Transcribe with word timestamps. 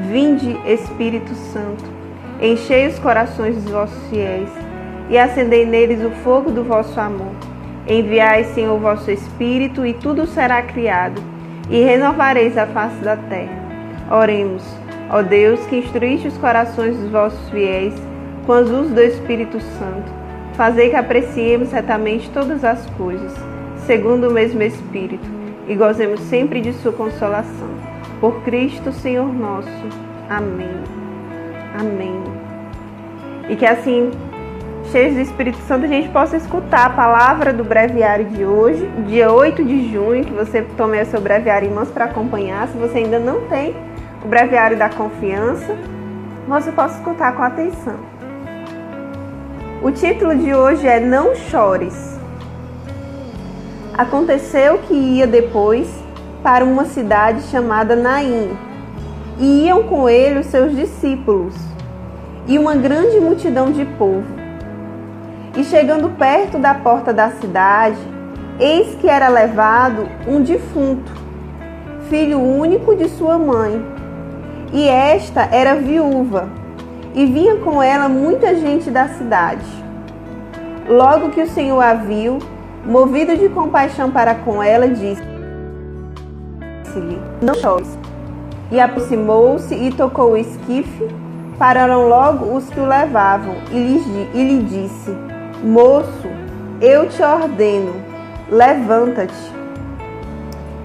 Vinde, 0.00 0.58
Espírito 0.66 1.34
Santo, 1.34 1.84
enchei 2.40 2.86
os 2.86 2.98
corações 2.98 3.54
dos 3.54 3.70
vossos 3.70 4.08
fiéis 4.10 4.50
e 5.08 5.16
acendei 5.16 5.64
neles 5.64 6.04
o 6.04 6.10
fogo 6.22 6.50
do 6.50 6.62
vosso 6.62 7.00
amor. 7.00 7.32
Enviai, 7.88 8.44
Senhor, 8.44 8.78
vosso 8.78 9.10
Espírito, 9.10 9.86
e 9.86 9.94
tudo 9.94 10.26
será 10.26 10.60
criado, 10.62 11.22
e 11.70 11.82
renovareis 11.82 12.58
a 12.58 12.66
face 12.66 12.96
da 12.96 13.16
terra. 13.16 13.56
Oremos, 14.10 14.62
ó 15.08 15.22
Deus, 15.22 15.64
que 15.66 15.78
instruíste 15.78 16.28
os 16.28 16.36
corações 16.36 16.96
dos 16.98 17.10
vossos 17.10 17.48
fiéis 17.48 17.94
com 18.44 18.52
as 18.52 18.68
luzes 18.68 18.92
do 18.92 19.00
Espírito 19.00 19.60
Santo. 19.60 20.12
Fazei 20.54 20.90
que 20.90 20.96
apreciemos 20.96 21.68
certamente 21.68 22.28
todas 22.30 22.64
as 22.64 22.84
coisas, 22.90 23.32
segundo 23.86 24.28
o 24.28 24.32
mesmo 24.32 24.62
Espírito, 24.62 25.26
e 25.66 25.74
gozemos 25.74 26.20
sempre 26.20 26.60
de 26.60 26.72
sua 26.74 26.92
consolação. 26.92 27.95
Por 28.20 28.42
Cristo, 28.42 28.92
Senhor 28.92 29.32
nosso. 29.32 29.68
Amém. 30.28 30.82
Amém. 31.78 32.22
E 33.48 33.56
que 33.56 33.66
assim 33.66 34.10
cheios 34.90 35.14
do 35.14 35.20
Espírito 35.20 35.58
Santo, 35.66 35.84
a 35.84 35.88
gente 35.88 36.08
possa 36.08 36.36
escutar 36.36 36.86
a 36.86 36.90
palavra 36.90 37.52
do 37.52 37.64
breviário 37.64 38.24
de 38.26 38.44
hoje, 38.44 38.86
dia 39.06 39.30
8 39.30 39.64
de 39.64 39.92
junho, 39.92 40.24
que 40.24 40.32
você 40.32 40.62
tome 40.76 41.00
o 41.00 41.06
seu 41.06 41.20
breviário 41.20 41.68
em 41.68 41.72
mãos 41.72 41.90
para 41.90 42.06
acompanhar. 42.06 42.68
Se 42.68 42.78
você 42.78 42.98
ainda 42.98 43.18
não 43.18 43.42
tem 43.42 43.74
o 44.24 44.28
breviário 44.28 44.76
da 44.76 44.88
confiança, 44.88 45.76
você 46.46 46.70
possa 46.72 46.98
escutar 46.98 47.34
com 47.34 47.42
atenção. 47.42 47.96
O 49.82 49.90
título 49.90 50.36
de 50.36 50.54
hoje 50.54 50.86
é 50.86 51.00
Não 51.00 51.34
Chores. 51.34 52.18
Aconteceu 53.96 54.78
que 54.78 54.94
ia 54.94 55.26
depois 55.26 55.88
para 56.46 56.64
uma 56.64 56.84
cidade 56.84 57.42
chamada 57.50 57.96
Naim, 57.96 58.56
e 59.36 59.66
iam 59.66 59.82
com 59.82 60.08
ele 60.08 60.38
os 60.38 60.46
seus 60.46 60.76
discípulos 60.76 61.52
e 62.46 62.56
uma 62.56 62.76
grande 62.76 63.18
multidão 63.18 63.72
de 63.72 63.84
povo. 63.84 64.32
E 65.56 65.64
chegando 65.64 66.08
perto 66.10 66.56
da 66.56 66.72
porta 66.72 67.12
da 67.12 67.30
cidade, 67.30 67.98
eis 68.60 68.94
que 68.94 69.08
era 69.08 69.26
levado 69.26 70.08
um 70.24 70.40
defunto, 70.40 71.10
filho 72.08 72.38
único 72.38 72.94
de 72.94 73.08
sua 73.08 73.36
mãe. 73.36 73.84
E 74.72 74.88
esta 74.88 75.48
era 75.50 75.74
viúva, 75.74 76.48
e 77.12 77.26
vinha 77.26 77.56
com 77.56 77.82
ela 77.82 78.08
muita 78.08 78.54
gente 78.54 78.88
da 78.88 79.08
cidade. 79.08 79.66
Logo 80.88 81.30
que 81.30 81.42
o 81.42 81.48
Senhor 81.48 81.80
a 81.80 81.94
viu, 81.94 82.38
movido 82.84 83.36
de 83.36 83.48
compaixão 83.48 84.12
para 84.12 84.32
com 84.32 84.62
ela, 84.62 84.86
disse-lhe: 86.96 87.20
Não 87.42 87.54
chores. 87.54 87.98
E 88.70 88.80
aproximou-se 88.80 89.74
e 89.74 89.92
tocou 89.92 90.32
o 90.32 90.36
esquife. 90.36 91.08
Pararam 91.58 92.08
logo 92.08 92.54
os 92.54 92.68
que 92.68 92.80
o 92.80 92.86
levavam 92.86 93.54
e 93.70 93.78
lhe, 93.78 94.30
e 94.34 94.44
lhe 94.44 94.62
disse: 94.62 95.16
Moço, 95.62 96.28
eu 96.80 97.08
te 97.08 97.22
ordeno, 97.22 97.94
levanta-te. 98.50 99.56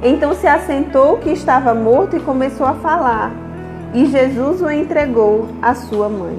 Então 0.03 0.34
se 0.34 0.48
assentou 0.48 1.18
que 1.18 1.30
estava 1.30 1.73
morto 1.73 2.16
e 2.16 2.20
começou 2.20 2.66
a 2.66 2.73
falar, 2.75 3.31
e 3.94 4.06
Jesus 4.06 4.62
o 4.62 4.72
entregou 4.72 5.48
à 5.62 5.75
sua 5.75 6.09
mãe. 6.09 6.38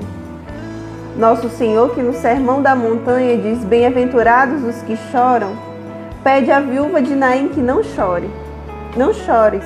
Nosso 1.16 1.50
Senhor, 1.50 1.90
que 1.94 2.02
no 2.02 2.14
Sermão 2.14 2.62
da 2.62 2.74
Montanha 2.74 3.36
diz: 3.36 3.62
Bem-aventurados 3.64 4.64
os 4.64 4.80
que 4.82 4.96
choram, 5.10 5.52
pede 6.24 6.50
à 6.50 6.58
viúva 6.58 7.02
de 7.02 7.14
Naim 7.14 7.48
que 7.48 7.60
não 7.60 7.84
chore. 7.84 8.30
Não 8.96 9.12
chores. 9.12 9.64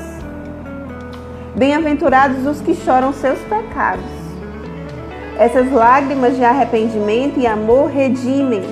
Bem-aventurados 1.56 2.46
os 2.46 2.60
que 2.60 2.74
choram 2.74 3.12
seus 3.12 3.38
pecados 3.40 4.16
essas 5.38 5.70
lágrimas 5.70 6.34
de 6.36 6.44
arrependimento 6.44 7.38
e 7.38 7.46
amor 7.46 7.90
redimem, 7.90 8.62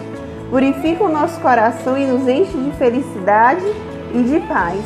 purificam 0.49 1.11
nosso 1.11 1.39
coração 1.41 1.97
e 1.97 2.07
nos 2.07 2.27
enchem 2.27 2.65
de 2.65 2.73
felicidade 2.79 3.65
e 4.15 4.23
de 4.23 4.41
paz. 4.47 4.81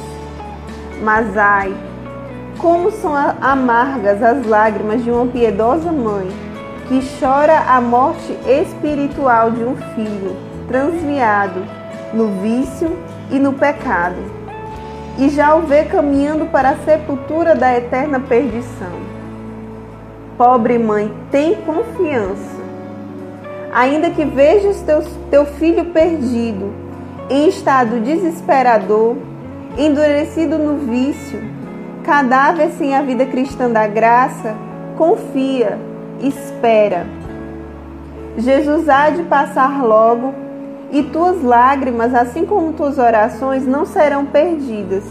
Mas 1.01 1.37
ai, 1.37 1.73
como 2.59 2.91
são 2.91 3.15
amargas 3.15 4.21
as 4.21 4.45
lágrimas 4.45 5.05
de 5.05 5.11
uma 5.11 5.27
piedosa 5.27 5.93
mãe 5.93 6.29
que 6.89 7.01
chora 7.21 7.61
a 7.69 7.81
morte 7.81 8.37
espiritual 8.45 9.53
de 9.53 9.63
um 9.63 9.77
filho 9.95 10.37
transviado 10.67 11.63
no 12.13 12.41
vício 12.41 12.99
e 13.31 13.39
no 13.39 13.53
pecado, 13.53 14.17
e 15.19 15.29
já 15.29 15.55
o 15.57 15.63
vê 15.63 15.85
caminhando 15.85 16.47
para 16.47 16.71
a 16.71 16.77
sepultura 16.77 17.55
da 17.57 17.77
eterna 17.77 18.21
perdição. 18.21 19.09
Pobre 20.37 20.79
mãe, 20.79 21.13
tem 21.33 21.57
confiança. 21.57 22.59
Ainda 23.73 24.11
que 24.11 24.25
vejas 24.25 24.81
teu, 24.83 25.03
teu 25.29 25.45
filho 25.45 25.87
perdido, 25.87 26.73
em 27.29 27.49
estado 27.49 28.01
desesperador, 28.01 29.17
endurecido 29.77 30.57
no 30.57 30.79
vício, 30.87 31.43
cadáver 32.05 32.71
sem 32.79 32.95
a 32.95 33.03
vida 33.03 33.27
cristã 33.27 33.69
da 33.69 33.89
graça, 33.89 34.55
confia, 34.97 35.79
espera. 36.21 37.05
Jesus 38.37 38.89
há 38.89 39.11
de 39.11 39.25
passar 39.25 39.83
logo 39.85 40.33
e 40.91 41.03
tuas 41.03 41.43
lágrimas, 41.43 42.15
assim 42.15 42.47
como 42.47 42.73
tuas 42.73 42.99
orações, 42.99 43.67
não 43.67 43.85
serão 43.85 44.25
perdidas. 44.25 45.05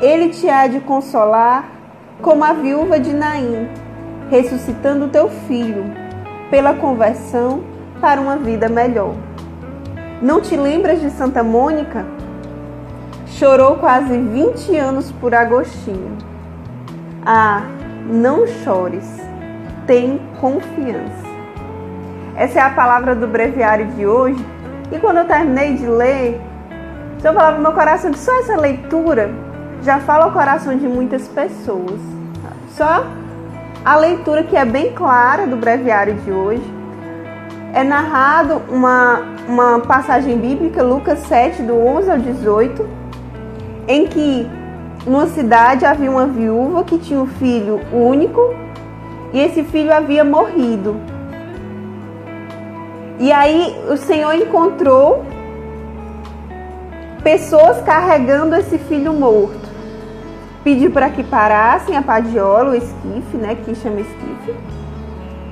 Ele 0.00 0.30
te 0.30 0.48
há 0.48 0.66
de 0.66 0.80
consolar 0.80 1.68
como 2.22 2.44
a 2.44 2.52
viúva 2.52 2.98
de 2.98 3.12
Naim 3.12 3.68
ressuscitando 4.30 5.08
teu 5.08 5.28
filho 5.28 5.84
pela 6.50 6.74
conversão 6.74 7.62
para 8.00 8.20
uma 8.20 8.36
vida 8.36 8.68
melhor. 8.68 9.14
Não 10.20 10.40
te 10.40 10.56
lembras 10.56 11.00
de 11.00 11.10
Santa 11.10 11.42
Mônica? 11.42 12.04
Chorou 13.26 13.76
quase 13.76 14.16
20 14.16 14.76
anos 14.76 15.12
por 15.12 15.34
Agostinho. 15.34 16.16
Ah, 17.24 17.62
não 18.10 18.46
chores, 18.46 19.06
tem 19.86 20.20
confiança. 20.40 21.27
Essa 22.38 22.60
é 22.60 22.62
a 22.62 22.70
palavra 22.70 23.16
do 23.16 23.26
breviário 23.26 23.86
de 23.86 24.06
hoje. 24.06 24.46
E 24.92 24.98
quando 25.00 25.16
eu 25.16 25.24
terminei 25.24 25.74
de 25.74 25.88
ler, 25.88 26.40
o 27.16 27.20
Senhor 27.20 27.34
falava 27.34 27.56
no 27.56 27.62
meu 27.64 27.72
coração 27.72 28.12
que 28.12 28.18
só 28.18 28.32
essa 28.38 28.56
leitura 28.56 29.28
já 29.82 29.98
fala 29.98 30.26
ao 30.26 30.32
coração 30.32 30.76
de 30.78 30.86
muitas 30.86 31.26
pessoas. 31.26 32.00
Só 32.70 33.04
a 33.84 33.96
leitura 33.96 34.44
que 34.44 34.56
é 34.56 34.64
bem 34.64 34.92
clara 34.92 35.48
do 35.48 35.56
breviário 35.56 36.14
de 36.14 36.30
hoje 36.30 36.62
é 37.74 37.82
narrado 37.82 38.62
uma, 38.68 39.20
uma 39.48 39.80
passagem 39.80 40.38
bíblica, 40.38 40.80
Lucas 40.80 41.18
7, 41.26 41.62
do 41.62 41.74
11 41.76 42.10
ao 42.12 42.18
18, 42.18 42.88
em 43.88 44.06
que 44.06 44.48
numa 45.04 45.26
cidade 45.26 45.84
havia 45.84 46.08
uma 46.08 46.26
viúva 46.28 46.84
que 46.84 46.98
tinha 46.98 47.18
um 47.18 47.26
filho 47.26 47.80
único 47.92 48.54
e 49.32 49.40
esse 49.40 49.64
filho 49.64 49.92
havia 49.92 50.22
morrido. 50.22 51.17
E 53.18 53.32
aí 53.32 53.76
o 53.90 53.96
Senhor 53.96 54.34
encontrou 54.34 55.24
pessoas 57.22 57.80
carregando 57.82 58.54
esse 58.54 58.78
filho 58.78 59.12
morto 59.12 59.68
pediu 60.68 60.90
para 60.90 61.08
que 61.08 61.24
parassem 61.24 61.96
a 61.96 62.02
padiola, 62.02 62.72
o 62.72 62.74
esquife, 62.74 63.38
né, 63.38 63.56
que 63.64 63.74
chama 63.74 64.00
esquife, 64.00 64.54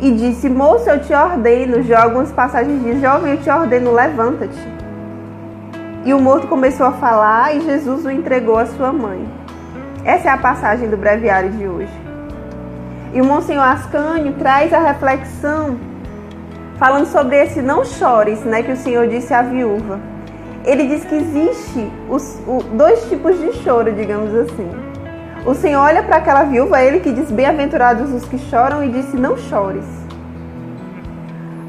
e 0.01 0.13
disse: 0.13 0.47
Moço, 0.49 0.91
eu 0.91 1.01
te 1.01 1.15
ordeno. 1.15 1.83
Já 1.83 2.03
algumas 2.03 2.31
passagens 2.33 2.83
dizem: 2.83 3.01
Jovem, 3.01 3.33
eu 3.33 3.41
te 3.41 3.49
ordeno, 3.49 3.93
levanta-te. 3.93 4.77
E 6.05 6.13
o 6.13 6.21
morto 6.21 6.47
começou 6.47 6.87
a 6.87 6.93
falar 6.93 7.57
e 7.57 7.63
Jesus 7.63 8.05
o 8.05 8.11
entregou 8.11 8.59
à 8.59 8.67
sua 8.67 8.93
mãe. 8.93 9.27
Essa 10.05 10.29
é 10.29 10.31
a 10.31 10.37
passagem 10.37 10.89
do 10.89 10.99
breviário 10.99 11.51
de 11.51 11.67
hoje. 11.67 12.01
E 13.15 13.21
o 13.21 13.25
Monsenhor 13.25 13.65
Ascânio 13.65 14.35
traz 14.35 14.73
a 14.73 14.79
reflexão 14.79 15.79
falando 16.79 17.07
sobre 17.07 17.37
esse 17.37 17.63
não 17.63 17.85
chores, 17.85 18.41
né, 18.45 18.63
que 18.63 18.73
o 18.73 18.77
Senhor 18.77 19.09
disse 19.09 19.33
à 19.33 19.43
viúva. 19.43 19.99
Ele 20.65 20.89
diz 20.89 21.05
que 21.05 21.15
existe 21.15 21.91
os, 22.09 22.41
o, 22.47 22.63
dois 22.73 23.09
tipos 23.09 23.39
de 23.39 23.53
choro, 23.63 23.93
digamos 23.93 24.35
assim. 24.35 24.69
O 25.45 25.55
Senhor 25.55 25.81
olha 25.81 26.03
para 26.03 26.17
aquela 26.17 26.43
viúva, 26.43 26.83
ele 26.83 27.01
que 27.01 27.13
diz: 27.13 27.31
Bem-aventurados 27.31 28.13
os 28.13 28.25
que 28.25 28.37
choram, 28.37 28.83
e 28.83 28.89
disse: 28.89 29.17
Não 29.17 29.37
chores. 29.37 29.85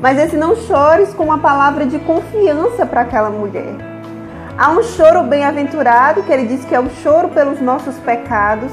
Mas 0.01 0.17
esse 0.17 0.35
não 0.35 0.55
chores 0.55 1.13
com 1.13 1.25
uma 1.25 1.37
palavra 1.37 1.85
de 1.85 1.99
confiança 1.99 2.85
para 2.85 3.01
aquela 3.01 3.29
mulher. 3.29 3.75
Há 4.57 4.71
um 4.71 4.81
choro 4.81 5.23
bem-aventurado, 5.23 6.23
que 6.23 6.31
ele 6.31 6.47
diz 6.47 6.65
que 6.65 6.73
é 6.73 6.79
o 6.79 6.89
choro 6.89 7.29
pelos 7.29 7.61
nossos 7.61 7.95
pecados, 7.97 8.71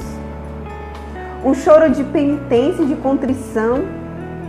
um 1.43 1.53
choro 1.53 1.91
de 1.91 2.03
penitência, 2.03 2.83
de 2.83 2.95
contrição 2.95 3.83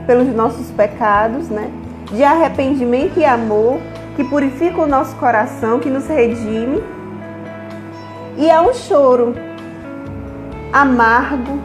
pelos 0.06 0.34
nossos 0.34 0.70
pecados, 0.70 1.48
né? 1.48 1.70
De 2.12 2.22
arrependimento 2.22 3.18
e 3.18 3.24
amor, 3.24 3.78
que 4.14 4.24
purifica 4.24 4.80
o 4.80 4.86
nosso 4.86 5.16
coração, 5.16 5.80
que 5.80 5.90
nos 5.90 6.06
redime. 6.06 6.82
E 8.36 8.50
há 8.50 8.62
um 8.62 8.72
choro 8.72 9.34
amargo, 10.72 11.58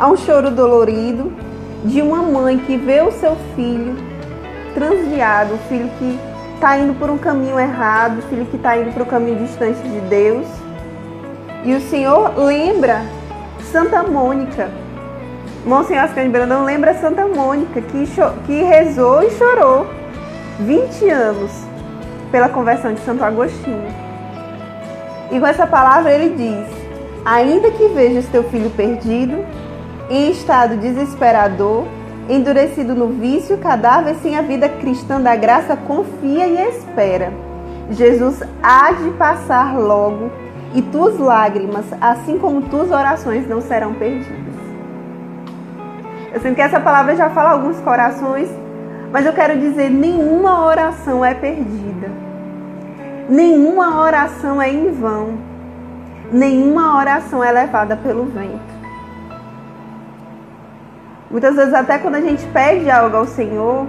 Há 0.00 0.08
um 0.08 0.16
choro 0.16 0.50
dolorido 0.50 1.30
de 1.84 2.00
uma 2.00 2.22
mãe 2.22 2.56
que 2.56 2.74
vê 2.74 3.02
o 3.02 3.12
seu 3.12 3.36
filho 3.54 3.94
transviado, 4.72 5.52
o 5.52 5.58
filho 5.68 5.90
que 5.98 6.18
está 6.54 6.78
indo 6.78 6.94
por 6.94 7.10
um 7.10 7.18
caminho 7.18 7.60
errado, 7.60 8.20
o 8.20 8.22
filho 8.22 8.46
que 8.46 8.56
está 8.56 8.78
indo 8.78 8.94
para 8.94 9.02
o 9.02 9.06
caminho 9.06 9.44
distante 9.44 9.78
de 9.82 10.00
Deus. 10.08 10.46
E 11.66 11.74
o 11.74 11.80
Senhor 11.82 12.32
lembra 12.34 13.02
Santa 13.70 14.02
Mônica. 14.02 14.70
Monsenhor 15.64 16.08
de 16.08 16.28
Brandão 16.28 16.64
lembra 16.64 16.94
Santa 16.94 17.26
Mônica, 17.26 17.82
que, 17.82 18.06
que 18.46 18.62
rezou 18.62 19.22
e 19.22 19.30
chorou 19.32 19.86
20 20.60 21.10
anos 21.10 21.50
pela 22.32 22.48
conversão 22.48 22.94
de 22.94 23.00
Santo 23.00 23.22
Agostinho. 23.22 23.88
E 25.30 25.38
com 25.38 25.46
essa 25.46 25.66
palavra 25.66 26.12
ele 26.12 26.34
diz: 26.34 26.66
Ainda 27.26 27.70
que 27.72 27.88
vejas 27.88 28.24
teu 28.28 28.42
filho 28.44 28.70
perdido, 28.70 29.44
em 30.08 30.30
estado 30.30 30.78
desesperador, 30.78 31.84
endurecido 32.26 32.94
no 32.94 33.08
vício, 33.08 33.58
cadáver 33.58 34.16
sem 34.22 34.38
a 34.38 34.42
vida 34.42 34.66
cristã 34.66 35.20
da 35.20 35.36
graça, 35.36 35.76
confia 35.76 36.46
e 36.46 36.68
espera. 36.70 37.32
Jesus 37.90 38.42
há 38.62 38.92
de 38.92 39.10
passar 39.10 39.78
logo 39.78 40.30
e 40.74 40.80
tuas 40.80 41.18
lágrimas, 41.18 41.84
assim 42.00 42.38
como 42.38 42.62
tuas 42.62 42.90
orações, 42.90 43.46
não 43.46 43.60
serão 43.60 43.92
perdidas. 43.92 44.49
Eu 46.32 46.40
sinto 46.40 46.54
que 46.54 46.62
essa 46.62 46.78
palavra 46.78 47.16
já 47.16 47.28
fala 47.30 47.50
alguns 47.50 47.78
corações, 47.80 48.48
mas 49.12 49.26
eu 49.26 49.32
quero 49.32 49.58
dizer: 49.58 49.90
nenhuma 49.90 50.64
oração 50.64 51.24
é 51.24 51.34
perdida, 51.34 52.08
nenhuma 53.28 54.00
oração 54.00 54.62
é 54.62 54.70
em 54.70 54.92
vão, 54.92 55.38
nenhuma 56.32 56.96
oração 56.96 57.42
é 57.42 57.50
levada 57.50 57.96
pelo 57.96 58.24
vento. 58.26 58.70
Muitas 61.30 61.54
vezes, 61.54 61.74
até 61.74 61.98
quando 61.98 62.16
a 62.16 62.20
gente 62.20 62.44
pede 62.48 62.90
algo 62.90 63.16
ao 63.16 63.26
Senhor 63.26 63.86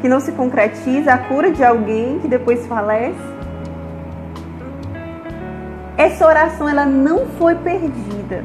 que 0.00 0.08
não 0.08 0.18
se 0.18 0.32
concretiza, 0.32 1.12
a 1.12 1.18
cura 1.18 1.50
de 1.50 1.62
alguém 1.62 2.18
que 2.20 2.28
depois 2.28 2.66
falece, 2.66 3.18
essa 5.96 6.26
oração 6.26 6.66
ela 6.66 6.86
não 6.86 7.26
foi 7.38 7.54
perdida. 7.54 8.44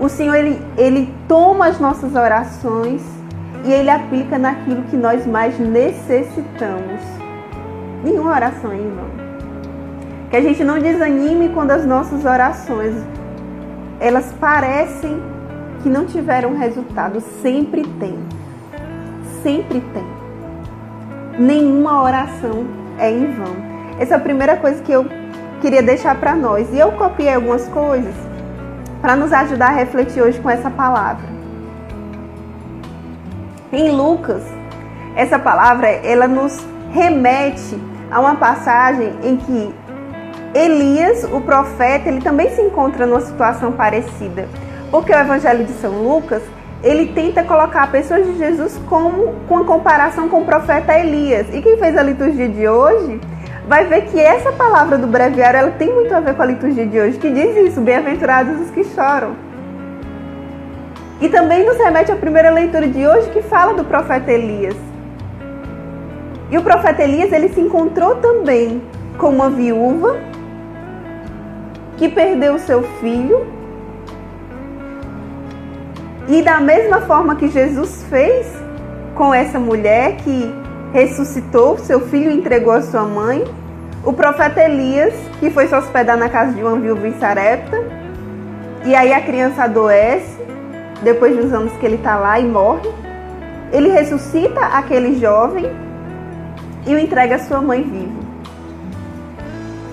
O 0.00 0.08
Senhor 0.08 0.36
ele, 0.36 0.62
ele 0.76 1.12
toma 1.26 1.66
as 1.66 1.80
nossas 1.80 2.14
orações 2.14 3.02
e 3.64 3.72
ele 3.72 3.90
aplica 3.90 4.38
naquilo 4.38 4.82
que 4.84 4.96
nós 4.96 5.26
mais 5.26 5.58
necessitamos. 5.58 7.00
Nenhuma 8.04 8.30
oração 8.30 8.72
em 8.72 8.88
vão. 8.94 9.08
Que 10.30 10.36
a 10.36 10.40
gente 10.40 10.62
não 10.62 10.78
desanime 10.78 11.48
quando 11.48 11.72
as 11.72 11.84
nossas 11.84 12.24
orações 12.24 12.94
elas 13.98 14.32
parecem 14.38 15.20
que 15.82 15.88
não 15.88 16.06
tiveram 16.06 16.56
resultado. 16.56 17.20
Sempre 17.42 17.82
tem. 17.98 18.16
Sempre 19.42 19.80
tem. 19.80 20.06
Nenhuma 21.38 22.02
oração 22.02 22.66
é 22.98 23.10
em 23.10 23.32
vão. 23.32 23.56
Essa 23.98 24.14
é 24.14 24.16
a 24.16 24.20
primeira 24.20 24.56
coisa 24.56 24.80
que 24.80 24.92
eu 24.92 25.04
queria 25.60 25.82
deixar 25.82 26.14
para 26.20 26.36
nós. 26.36 26.72
E 26.72 26.78
eu 26.78 26.92
copiei 26.92 27.34
algumas 27.34 27.66
coisas 27.68 28.27
para 29.00 29.16
nos 29.16 29.32
ajudar 29.32 29.68
a 29.68 29.74
refletir 29.74 30.22
hoje 30.22 30.38
com 30.40 30.50
essa 30.50 30.70
palavra. 30.70 31.26
Em 33.72 33.90
Lucas, 33.90 34.42
essa 35.14 35.38
palavra 35.38 35.88
ela 35.88 36.26
nos 36.26 36.58
remete 36.90 37.78
a 38.10 38.20
uma 38.20 38.34
passagem 38.34 39.12
em 39.22 39.36
que 39.36 39.74
Elias, 40.54 41.24
o 41.24 41.40
profeta, 41.40 42.08
ele 42.08 42.20
também 42.20 42.50
se 42.50 42.62
encontra 42.62 43.06
numa 43.06 43.20
situação 43.20 43.72
parecida. 43.72 44.48
Porque 44.90 45.12
o 45.12 45.18
Evangelho 45.18 45.64
de 45.64 45.72
São 45.72 46.02
Lucas, 46.02 46.42
ele 46.82 47.12
tenta 47.12 47.44
colocar 47.44 47.82
a 47.82 47.86
pessoa 47.88 48.22
de 48.22 48.38
Jesus 48.38 48.80
como 48.88 49.34
com 49.46 49.58
a 49.58 49.64
comparação 49.64 50.28
com 50.28 50.40
o 50.40 50.44
profeta 50.44 50.98
Elias. 50.98 51.46
E 51.52 51.60
quem 51.60 51.76
fez 51.76 51.96
a 51.96 52.02
liturgia 52.02 52.48
de 52.48 52.66
hoje 52.66 53.20
vai 53.68 53.84
ver 53.84 54.06
que 54.06 54.18
essa 54.18 54.50
palavra 54.50 54.96
do 54.96 55.06
breviário 55.06 55.58
ela 55.60 55.70
tem 55.72 55.94
muito 55.94 56.12
a 56.14 56.20
ver 56.20 56.34
com 56.34 56.42
a 56.42 56.46
liturgia 56.46 56.86
de 56.86 56.98
hoje, 56.98 57.18
que 57.18 57.30
diz 57.30 57.54
isso: 57.68 57.80
bem-aventurados 57.82 58.60
os 58.62 58.70
que 58.70 58.82
choram. 58.82 59.36
E 61.20 61.28
também 61.28 61.66
nos 61.66 61.76
remete 61.76 62.10
à 62.10 62.16
primeira 62.16 62.50
leitura 62.50 62.86
de 62.88 63.06
hoje 63.06 63.28
que 63.30 63.42
fala 63.42 63.74
do 63.74 63.84
profeta 63.84 64.32
Elias. 64.32 64.76
E 66.50 66.56
o 66.56 66.62
profeta 66.62 67.02
Elias 67.02 67.30
ele 67.30 67.50
se 67.50 67.60
encontrou 67.60 68.16
também 68.16 68.80
com 69.18 69.28
uma 69.28 69.50
viúva 69.50 70.16
que 71.98 72.08
perdeu 72.08 72.58
seu 72.58 72.82
filho. 73.00 73.46
E 76.28 76.40
da 76.40 76.60
mesma 76.60 77.02
forma 77.02 77.36
que 77.36 77.48
Jesus 77.48 78.04
fez 78.08 78.46
com 79.14 79.34
essa 79.34 79.58
mulher 79.58 80.16
que 80.18 80.54
ressuscitou, 80.92 81.76
seu 81.78 82.00
filho 82.00 82.30
entregou 82.30 82.72
a 82.72 82.82
sua 82.82 83.02
mãe. 83.02 83.44
O 84.08 84.12
profeta 84.14 84.64
Elias, 84.64 85.12
que 85.38 85.50
foi 85.50 85.68
se 85.68 85.74
hospedar 85.74 86.16
na 86.16 86.30
casa 86.30 86.54
de 86.54 86.62
uma 86.62 86.78
viúva 86.80 87.06
em 87.06 87.12
Sarepta, 87.18 87.76
e 88.86 88.94
aí 88.94 89.12
a 89.12 89.20
criança 89.20 89.64
adoece, 89.64 90.40
depois 91.02 91.36
de 91.36 91.42
uns 91.42 91.52
anos 91.52 91.76
que 91.76 91.84
ele 91.84 91.96
está 91.96 92.16
lá 92.16 92.40
e 92.40 92.46
morre. 92.46 92.88
Ele 93.70 93.90
ressuscita 93.90 94.60
aquele 94.60 95.20
jovem 95.20 95.66
e 96.86 96.94
o 96.94 96.98
entrega 96.98 97.34
à 97.34 97.38
sua 97.38 97.60
mãe 97.60 97.82
vivo. 97.82 98.18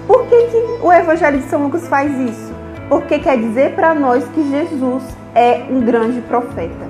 Por 0.08 0.26
que, 0.28 0.44
que 0.44 0.58
o 0.82 0.94
Evangelho 0.94 1.40
de 1.40 1.50
São 1.50 1.64
Lucas 1.64 1.86
faz 1.86 2.18
isso? 2.18 2.54
Porque 2.88 3.20
quer 3.20 3.38
dizer 3.38 3.76
para 3.76 3.94
nós 3.94 4.26
que 4.30 4.50
Jesus 4.50 5.04
é 5.36 5.66
um 5.70 5.82
grande 5.82 6.22
profeta. 6.22 6.88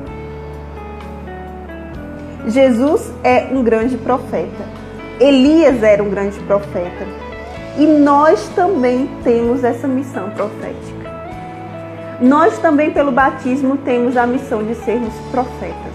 Jesus 2.45 3.11
é 3.23 3.47
um 3.51 3.63
grande 3.63 3.97
profeta. 3.97 4.84
Elias 5.19 5.81
era 5.81 6.03
um 6.03 6.09
grande 6.09 6.37
profeta. 6.41 7.05
E 7.77 7.85
nós 7.85 8.49
também 8.49 9.09
temos 9.23 9.63
essa 9.63 9.87
missão 9.87 10.29
profética. 10.31 11.05
Nós 12.21 12.57
também, 12.59 12.91
pelo 12.91 13.11
batismo, 13.11 13.77
temos 13.77 14.15
a 14.17 14.25
missão 14.25 14.63
de 14.63 14.75
sermos 14.75 15.13
profetas. 15.31 15.93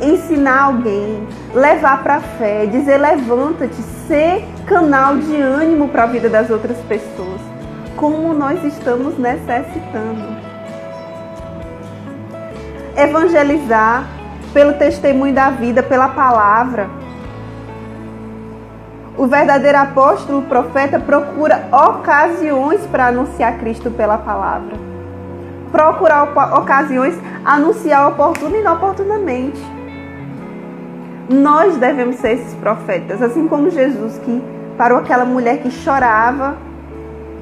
Ensinar 0.00 0.62
alguém, 0.62 1.26
levar 1.52 2.02
para 2.02 2.16
a 2.16 2.20
fé, 2.20 2.66
dizer 2.66 2.98
levanta-te, 2.98 3.80
ser 4.06 4.44
canal 4.66 5.16
de 5.16 5.34
ânimo 5.36 5.88
para 5.88 6.04
a 6.04 6.06
vida 6.06 6.28
das 6.28 6.50
outras 6.50 6.78
pessoas, 6.88 7.40
como 7.96 8.32
nós 8.32 8.62
estamos 8.64 9.18
necessitando. 9.18 10.36
Evangelizar 12.96 14.08
pelo 14.52 14.74
testemunho 14.74 15.34
da 15.34 15.50
vida, 15.50 15.82
pela 15.82 16.08
palavra. 16.08 16.97
O 19.18 19.26
verdadeiro 19.26 19.76
apóstolo, 19.76 20.42
profeta, 20.42 21.00
procura 21.00 21.66
ocasiões 21.72 22.86
para 22.86 23.08
anunciar 23.08 23.58
Cristo 23.58 23.90
pela 23.90 24.16
palavra. 24.16 24.76
Procurar 25.72 26.22
ocasiões, 26.56 27.18
anunciar 27.44 28.06
oportuno 28.06 28.54
e 28.54 28.60
inoportunamente. 28.60 29.60
Nós 31.28 31.76
devemos 31.76 32.14
ser 32.16 32.34
esses 32.34 32.54
profetas, 32.54 33.20
assim 33.20 33.48
como 33.48 33.70
Jesus 33.70 34.18
que 34.18 34.40
parou 34.78 34.98
aquela 34.98 35.24
mulher 35.24 35.62
que 35.62 35.70
chorava 35.72 36.56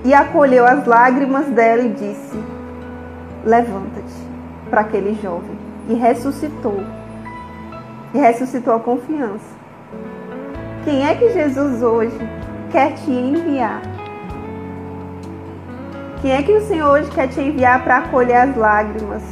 e 0.02 0.14
acolheu 0.14 0.64
as 0.64 0.86
lágrimas 0.86 1.44
dela 1.48 1.82
e 1.82 1.90
disse: 1.90 2.42
Levanta-te 3.44 4.14
para 4.70 4.80
aquele 4.80 5.12
jovem 5.22 5.58
e 5.90 5.94
ressuscitou 5.94 6.82
e 8.14 8.18
ressuscitou 8.18 8.74
a 8.74 8.80
confiança. 8.80 9.55
Quem 10.86 11.04
é 11.04 11.16
que 11.16 11.30
Jesus 11.30 11.82
hoje 11.82 12.16
quer 12.70 12.92
te 12.92 13.10
enviar? 13.10 13.82
Quem 16.22 16.30
é 16.30 16.40
que 16.44 16.52
o 16.52 16.60
Senhor 16.60 16.88
hoje 16.88 17.10
quer 17.10 17.26
te 17.26 17.40
enviar 17.40 17.82
para 17.82 17.96
acolher 17.96 18.36
as 18.36 18.56
lágrimas? 18.56 19.22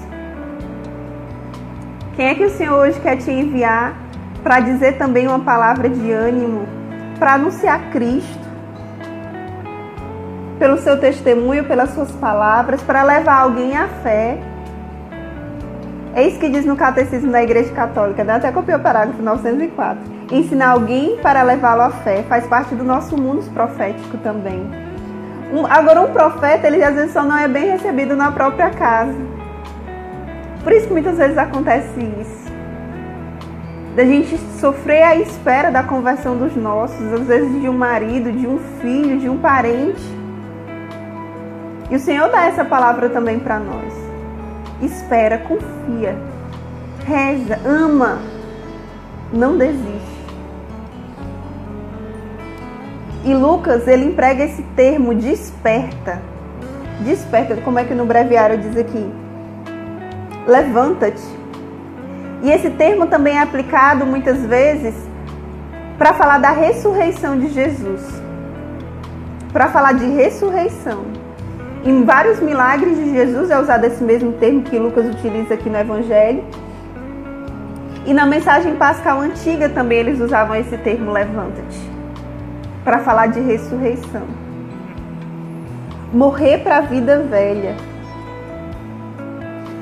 Quem 2.16 2.26
é 2.26 2.34
que 2.34 2.44
o 2.44 2.50
Senhor 2.50 2.76
hoje 2.76 3.00
quer 3.00 3.18
te 3.18 3.30
enviar 3.30 3.94
para 4.42 4.58
dizer 4.58 4.98
também 4.98 5.28
uma 5.28 5.38
palavra 5.38 5.88
de 5.88 6.10
ânimo, 6.10 6.66
para 7.20 7.34
anunciar 7.34 7.88
Cristo? 7.92 8.48
Pelo 10.58 10.76
seu 10.78 10.98
testemunho, 10.98 11.62
pelas 11.66 11.90
suas 11.90 12.10
palavras, 12.16 12.82
para 12.82 13.04
levar 13.04 13.42
alguém 13.42 13.76
à 13.76 13.86
fé 13.86 14.40
é 16.16 16.26
isso 16.26 16.40
que 16.40 16.48
diz 16.48 16.66
no 16.66 16.76
Catecismo 16.76 17.30
da 17.30 17.42
Igreja 17.44 17.72
Católica, 17.72 18.24
né? 18.24 18.34
até 18.34 18.50
copiou 18.50 18.78
o 18.78 18.82
parágrafo 18.82 19.22
904. 19.22 20.13
Ensinar 20.30 20.70
alguém 20.70 21.18
para 21.18 21.42
levá-lo 21.42 21.82
à 21.82 21.90
fé 21.90 22.22
faz 22.28 22.46
parte 22.46 22.74
do 22.74 22.82
nosso 22.82 23.16
mundo 23.16 23.44
profético 23.52 24.16
também. 24.18 24.68
Um, 25.52 25.66
agora, 25.66 26.00
um 26.00 26.12
profeta, 26.12 26.66
ele 26.66 26.82
às 26.82 26.94
vezes 26.94 27.12
só 27.12 27.22
não 27.22 27.36
é 27.36 27.46
bem 27.46 27.70
recebido 27.70 28.16
na 28.16 28.32
própria 28.32 28.70
casa. 28.70 29.14
Por 30.62 30.72
isso 30.72 30.86
que 30.86 30.92
muitas 30.92 31.18
vezes 31.18 31.36
acontece 31.36 32.00
isso. 32.20 32.44
Da 33.94 34.04
gente 34.04 34.36
sofrer 34.58 35.02
a 35.02 35.16
espera 35.16 35.70
da 35.70 35.82
conversão 35.82 36.36
dos 36.36 36.56
nossos, 36.56 37.12
às 37.12 37.20
vezes 37.20 37.60
de 37.60 37.68
um 37.68 37.72
marido, 37.72 38.32
de 38.32 38.46
um 38.46 38.58
filho, 38.80 39.20
de 39.20 39.28
um 39.28 39.38
parente. 39.38 40.02
E 41.90 41.94
o 41.94 42.00
Senhor 42.00 42.28
dá 42.30 42.46
essa 42.46 42.64
palavra 42.64 43.10
também 43.10 43.38
para 43.38 43.60
nós. 43.60 43.92
espera, 44.82 45.38
confia, 45.38 46.16
reza, 47.06 47.60
ama, 47.64 48.18
não 49.32 49.56
desiste. 49.56 49.93
E 53.24 53.32
Lucas, 53.32 53.88
ele 53.88 54.04
emprega 54.04 54.44
esse 54.44 54.62
termo 54.76 55.14
desperta. 55.14 56.20
Desperta, 57.00 57.56
como 57.56 57.78
é 57.78 57.84
que 57.84 57.94
no 57.94 58.04
breviário 58.04 58.58
diz 58.58 58.76
aqui? 58.76 59.10
Levanta-te. 60.46 61.22
E 62.42 62.50
esse 62.50 62.68
termo 62.68 63.06
também 63.06 63.38
é 63.38 63.40
aplicado 63.40 64.04
muitas 64.04 64.44
vezes 64.44 64.94
para 65.96 66.12
falar 66.12 66.36
da 66.36 66.50
ressurreição 66.50 67.38
de 67.38 67.48
Jesus. 67.48 68.02
Para 69.54 69.68
falar 69.68 69.92
de 69.92 70.04
ressurreição. 70.04 71.06
Em 71.82 72.04
vários 72.04 72.40
milagres 72.40 72.98
de 72.98 73.10
Jesus 73.10 73.50
é 73.50 73.58
usado 73.58 73.86
esse 73.86 74.04
mesmo 74.04 74.32
termo 74.32 74.60
que 74.60 74.78
Lucas 74.78 75.06
utiliza 75.06 75.54
aqui 75.54 75.70
no 75.70 75.78
Evangelho. 75.78 76.44
E 78.04 78.12
na 78.12 78.26
mensagem 78.26 78.76
pascal 78.76 79.20
antiga 79.20 79.70
também 79.70 80.00
eles 80.00 80.20
usavam 80.20 80.56
esse 80.56 80.76
termo 80.76 81.10
levanta-te 81.10 81.93
para 82.84 82.98
falar 82.98 83.28
de 83.28 83.40
ressurreição. 83.40 84.22
Morrer 86.12 86.58
para 86.58 86.76
a 86.76 86.80
vida 86.80 87.18
velha. 87.22 87.74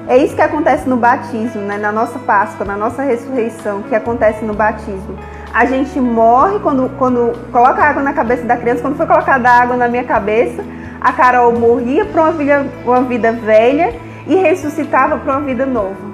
É 0.08 0.16
isso 0.16 0.34
que 0.34 0.42
acontece 0.42 0.88
no 0.88 0.96
batismo, 0.96 1.62
né? 1.62 1.76
na 1.76 1.92
nossa 1.92 2.18
Páscoa, 2.20 2.64
na 2.64 2.76
nossa 2.76 3.02
ressurreição, 3.02 3.82
que 3.82 3.94
acontece 3.94 4.44
no 4.44 4.54
batismo. 4.54 5.16
A 5.52 5.64
gente 5.64 6.00
morre 6.00 6.58
quando, 6.60 6.90
quando 6.98 7.32
coloca 7.50 7.82
água 7.82 8.02
na 8.02 8.12
cabeça 8.12 8.44
da 8.44 8.56
criança. 8.56 8.80
Quando 8.82 8.96
foi 8.96 9.06
colocada 9.06 9.50
água 9.50 9.76
na 9.76 9.88
minha 9.88 10.04
cabeça, 10.04 10.64
a 11.00 11.12
Carol 11.12 11.52
morria 11.58 12.04
para 12.04 12.22
uma 12.22 12.32
vida, 12.32 12.66
uma 12.84 13.02
vida 13.02 13.32
velha 13.32 13.94
e 14.26 14.34
ressuscitava 14.36 15.18
para 15.18 15.36
uma 15.36 15.42
vida 15.42 15.66
nova. 15.66 16.11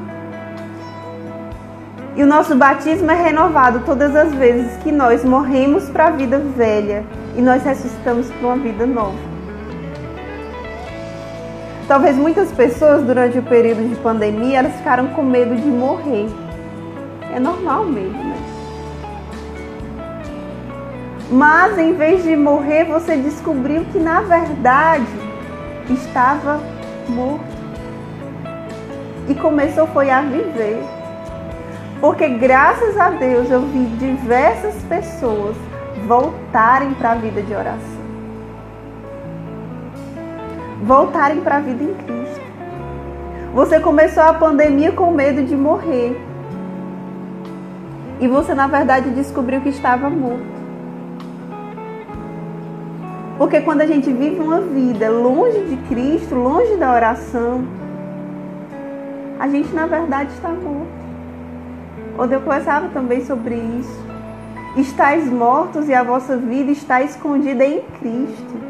E 2.19 2.23
o 2.25 2.27
nosso 2.27 2.57
batismo 2.57 3.09
é 3.13 3.15
renovado 3.15 3.83
todas 3.87 4.17
as 4.17 4.35
vezes 4.35 4.77
que 4.79 4.91
nós 4.91 5.25
morremos 5.25 5.89
para 5.89 6.09
a 6.09 6.11
vida 6.11 6.37
velha 6.37 7.05
e 7.37 7.41
nós 7.41 7.63
ressuscitamos 7.63 8.29
para 8.29 8.45
uma 8.49 8.57
vida 8.57 8.85
nova. 8.85 9.17
Talvez 11.87 12.17
muitas 12.17 12.51
pessoas 12.51 13.05
durante 13.05 13.39
o 13.39 13.43
período 13.45 13.89
de 13.89 13.95
pandemia 13.95 14.59
elas 14.59 14.75
ficaram 14.75 15.07
com 15.11 15.23
medo 15.23 15.55
de 15.55 15.69
morrer. 15.69 16.27
É 17.33 17.39
normal 17.39 17.85
mesmo, 17.85 18.19
né? 18.19 18.37
Mas 21.31 21.79
em 21.79 21.93
vez 21.93 22.25
de 22.25 22.35
morrer, 22.35 22.83
você 22.87 23.17
descobriu 23.17 23.85
que 23.93 23.99
na 24.01 24.23
verdade 24.23 25.07
estava 25.89 26.59
morto. 27.09 27.45
E 29.29 29.37
começou 29.37 29.87
foi 29.87 30.11
a 30.11 30.21
viver. 30.23 30.98
Porque 32.01 32.29
graças 32.29 32.97
a 32.97 33.11
Deus 33.11 33.51
eu 33.51 33.61
vi 33.63 33.85
diversas 33.97 34.75
pessoas 34.85 35.57
voltarem 36.07 36.95
para 36.95 37.13
a 37.13 37.15
vida 37.17 37.43
de 37.43 37.53
oração. 37.53 37.99
Voltarem 40.85 41.41
para 41.41 41.57
a 41.57 41.61
vida 41.61 41.83
em 41.83 41.95
Cristo. 41.95 42.41
Você 43.53 43.81
começou 43.81 44.23
a 44.23 44.33
pandemia 44.33 44.93
com 44.93 45.11
medo 45.11 45.43
de 45.43 45.57
morrer. 45.57 46.17
E 48.21 48.29
você, 48.29 48.55
na 48.55 48.69
verdade, 48.69 49.11
descobriu 49.11 49.61
que 49.61 49.71
estava 49.71 50.09
morto. 50.09 50.59
Porque 53.37 53.61
quando 53.61 53.81
a 53.81 53.87
gente 53.87 54.13
vive 54.13 54.41
uma 54.41 54.61
vida 54.61 55.11
longe 55.11 55.65
de 55.65 55.77
Cristo, 55.89 56.35
longe 56.37 56.77
da 56.77 56.93
oração, 56.93 57.65
a 59.39 59.49
gente, 59.49 59.73
na 59.75 59.87
verdade, 59.87 60.31
está 60.33 60.49
morto 60.49 60.98
onde 62.19 62.35
eu 62.35 62.41
conversava 62.41 62.89
também 62.89 63.25
sobre 63.25 63.55
isso. 63.55 64.09
Estais 64.77 65.31
mortos 65.31 65.89
e 65.89 65.95
a 65.95 66.03
vossa 66.03 66.37
vida 66.37 66.71
está 66.71 67.01
escondida 67.01 67.65
em 67.65 67.81
Cristo. 68.01 68.69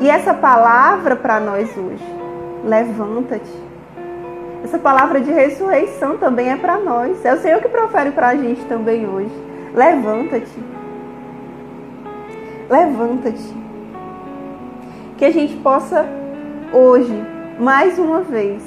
E 0.00 0.08
essa 0.08 0.32
palavra 0.32 1.14
para 1.14 1.38
nós 1.38 1.68
hoje, 1.76 2.04
levanta-te. 2.64 3.70
Essa 4.64 4.78
palavra 4.78 5.20
de 5.20 5.30
ressurreição 5.30 6.16
também 6.16 6.50
é 6.50 6.56
para 6.56 6.78
nós. 6.78 7.22
É 7.24 7.34
o 7.34 7.38
Senhor 7.38 7.60
que 7.60 7.68
profere 7.68 8.10
para 8.10 8.28
a 8.28 8.34
gente 8.34 8.64
também 8.64 9.06
hoje. 9.06 9.32
Levanta-te. 9.74 10.64
Levanta-te. 12.68 13.60
Que 15.18 15.26
a 15.26 15.30
gente 15.30 15.56
possa 15.58 16.06
hoje, 16.72 17.24
mais 17.58 17.98
uma 17.98 18.20
vez, 18.20 18.62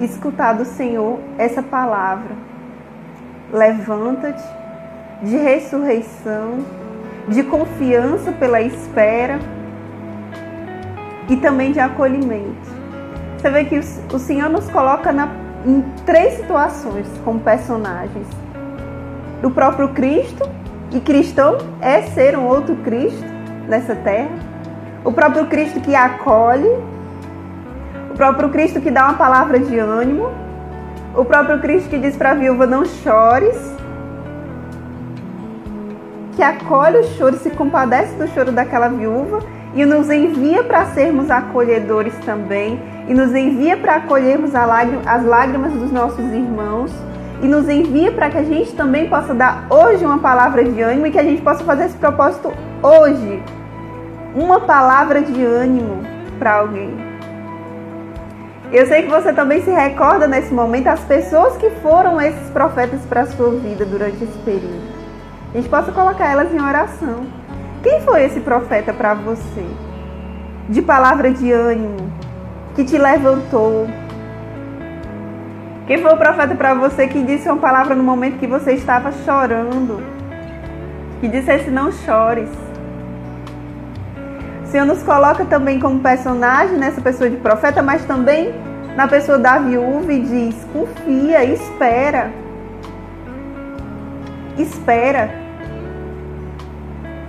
escutar 0.00 0.54
do 0.54 0.64
Senhor 0.64 1.18
essa 1.36 1.62
palavra 1.62 2.49
levanta-te, 3.52 4.42
de 5.22 5.36
ressurreição, 5.36 6.64
de 7.28 7.42
confiança 7.42 8.32
pela 8.32 8.60
espera. 8.60 9.38
E 11.28 11.36
também 11.36 11.70
de 11.70 11.78
acolhimento. 11.78 12.80
Você 13.38 13.50
vê 13.50 13.64
que 13.64 13.78
o 13.78 14.18
Senhor 14.18 14.50
nos 14.50 14.68
coloca 14.68 15.12
na, 15.12 15.28
em 15.64 15.80
três 16.04 16.34
situações 16.34 17.06
como 17.24 17.38
personagens: 17.40 18.26
do 19.40 19.50
próprio 19.50 19.90
Cristo, 19.90 20.48
e 20.92 21.00
cristão 21.00 21.58
é 21.80 22.02
ser 22.02 22.36
um 22.36 22.46
outro 22.46 22.74
Cristo 22.76 23.24
nessa 23.68 23.94
terra, 23.94 24.30
o 25.04 25.12
próprio 25.12 25.46
Cristo 25.46 25.80
que 25.80 25.94
acolhe, 25.94 26.68
o 28.10 28.14
próprio 28.16 28.48
Cristo 28.48 28.80
que 28.80 28.90
dá 28.90 29.04
uma 29.04 29.14
palavra 29.14 29.58
de 29.60 29.78
ânimo 29.78 30.30
o 31.14 31.24
próprio 31.24 31.60
Cristo 31.60 31.88
que 31.90 31.98
diz 31.98 32.16
para 32.16 32.30
a 32.30 32.34
viúva: 32.34 32.66
Não 32.66 32.84
chores, 32.84 33.76
que 36.36 36.42
acolhe 36.42 36.98
o 36.98 37.04
choro, 37.16 37.36
se 37.36 37.50
compadece 37.50 38.14
do 38.14 38.28
choro 38.28 38.52
daquela 38.52 38.88
viúva 38.88 39.40
e 39.74 39.84
nos 39.84 40.10
envia 40.10 40.64
para 40.64 40.86
sermos 40.86 41.30
acolhedores 41.30 42.14
também, 42.24 42.80
e 43.08 43.14
nos 43.14 43.34
envia 43.34 43.76
para 43.76 43.96
acolhermos 43.96 44.52
as 44.54 45.24
lágrimas 45.24 45.72
dos 45.72 45.92
nossos 45.92 46.24
irmãos, 46.32 46.92
e 47.42 47.46
nos 47.46 47.68
envia 47.68 48.12
para 48.12 48.30
que 48.30 48.38
a 48.38 48.42
gente 48.42 48.72
também 48.72 49.08
possa 49.08 49.32
dar 49.32 49.66
hoje 49.70 50.04
uma 50.04 50.18
palavra 50.18 50.64
de 50.64 50.80
ânimo 50.82 51.06
e 51.06 51.10
que 51.10 51.18
a 51.18 51.22
gente 51.22 51.40
possa 51.40 51.64
fazer 51.64 51.84
esse 51.84 51.96
propósito 51.96 52.52
hoje. 52.82 53.42
Uma 54.34 54.60
palavra 54.60 55.22
de 55.22 55.42
ânimo 55.44 56.02
para 56.38 56.56
alguém. 56.56 57.09
Eu 58.72 58.86
sei 58.86 59.02
que 59.02 59.10
você 59.10 59.32
também 59.32 59.62
se 59.62 59.70
recorda 59.70 60.28
nesse 60.28 60.54
momento 60.54 60.86
as 60.86 61.00
pessoas 61.00 61.56
que 61.56 61.70
foram 61.82 62.20
esses 62.20 62.48
profetas 62.50 63.00
para 63.00 63.22
a 63.22 63.26
sua 63.26 63.50
vida 63.50 63.84
durante 63.84 64.22
esse 64.22 64.38
período. 64.44 64.80
A 65.52 65.56
gente 65.56 65.68
possa 65.68 65.90
colocar 65.90 66.30
elas 66.30 66.54
em 66.54 66.60
oração. 66.60 67.26
Quem 67.82 68.00
foi 68.02 68.22
esse 68.24 68.38
profeta 68.38 68.92
para 68.92 69.14
você? 69.14 69.66
De 70.68 70.80
palavra 70.80 71.32
de 71.32 71.50
ânimo, 71.50 72.12
que 72.76 72.84
te 72.84 72.96
levantou. 72.96 73.88
Quem 75.88 75.98
foi 75.98 76.12
o 76.12 76.16
profeta 76.16 76.54
para 76.54 76.72
você 76.74 77.08
que 77.08 77.24
disse 77.24 77.48
uma 77.48 77.58
palavra 77.58 77.96
no 77.96 78.04
momento 78.04 78.38
que 78.38 78.46
você 78.46 78.74
estava 78.74 79.10
chorando? 79.10 80.00
Que 81.20 81.26
dissesse 81.26 81.72
não 81.72 81.90
chores. 81.90 82.69
O 84.70 84.72
Senhor 84.72 84.86
nos 84.86 85.02
coloca 85.02 85.44
também 85.44 85.80
como 85.80 85.98
personagem 85.98 86.76
nessa 86.76 87.00
pessoa 87.00 87.28
de 87.28 87.36
profeta, 87.38 87.82
mas 87.82 88.04
também 88.04 88.54
na 88.94 89.08
pessoa 89.08 89.36
da 89.36 89.58
viúva 89.58 90.12
e 90.12 90.20
diz: 90.20 90.64
confia, 90.72 91.42
espera. 91.42 92.30
Espera. 94.56 95.28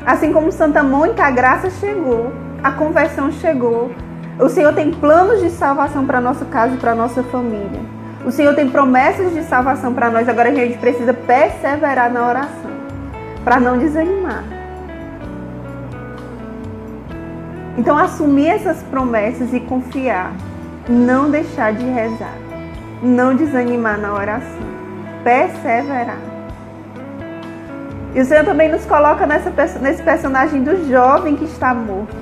Assim 0.05 0.31
como 0.31 0.51
Santa 0.51 0.83
Mônica, 0.83 1.25
a 1.25 1.31
graça 1.31 1.71
chegou, 1.71 2.31
a 2.61 2.73
conversão 2.73 3.31
chegou. 3.31 3.89
O 4.37 4.47
Senhor 4.47 4.75
tem 4.75 4.91
planos 4.91 5.41
de 5.41 5.49
salvação 5.49 6.05
para 6.05 6.21
nosso 6.21 6.45
caso 6.45 6.75
e 6.75 6.77
para 6.77 6.93
nossa 6.93 7.23
família. 7.23 7.81
O 8.23 8.29
Senhor 8.29 8.53
tem 8.53 8.69
promessas 8.69 9.33
de 9.33 9.41
salvação 9.45 9.95
para 9.95 10.11
nós. 10.11 10.29
Agora 10.29 10.49
a 10.49 10.53
gente 10.53 10.77
precisa 10.77 11.11
perseverar 11.11 12.13
na 12.13 12.23
oração 12.23 12.71
para 13.43 13.59
não 13.59 13.79
desanimar. 13.79 14.60
Então, 17.81 17.97
assumir 17.97 18.47
essas 18.47 18.83
promessas 18.83 19.51
e 19.51 19.59
confiar. 19.59 20.35
Não 20.87 21.31
deixar 21.31 21.73
de 21.73 21.83
rezar. 21.83 22.37
Não 23.01 23.35
desanimar 23.35 23.99
na 23.99 24.13
oração. 24.13 24.67
Perseverar. 25.23 26.19
E 28.13 28.21
o 28.21 28.25
Senhor 28.25 28.45
também 28.45 28.69
nos 28.69 28.85
coloca 28.85 29.25
nessa, 29.25 29.49
nesse 29.79 30.03
personagem 30.03 30.61
do 30.61 30.87
jovem 30.91 31.35
que 31.35 31.45
está 31.45 31.73
morto. 31.73 32.15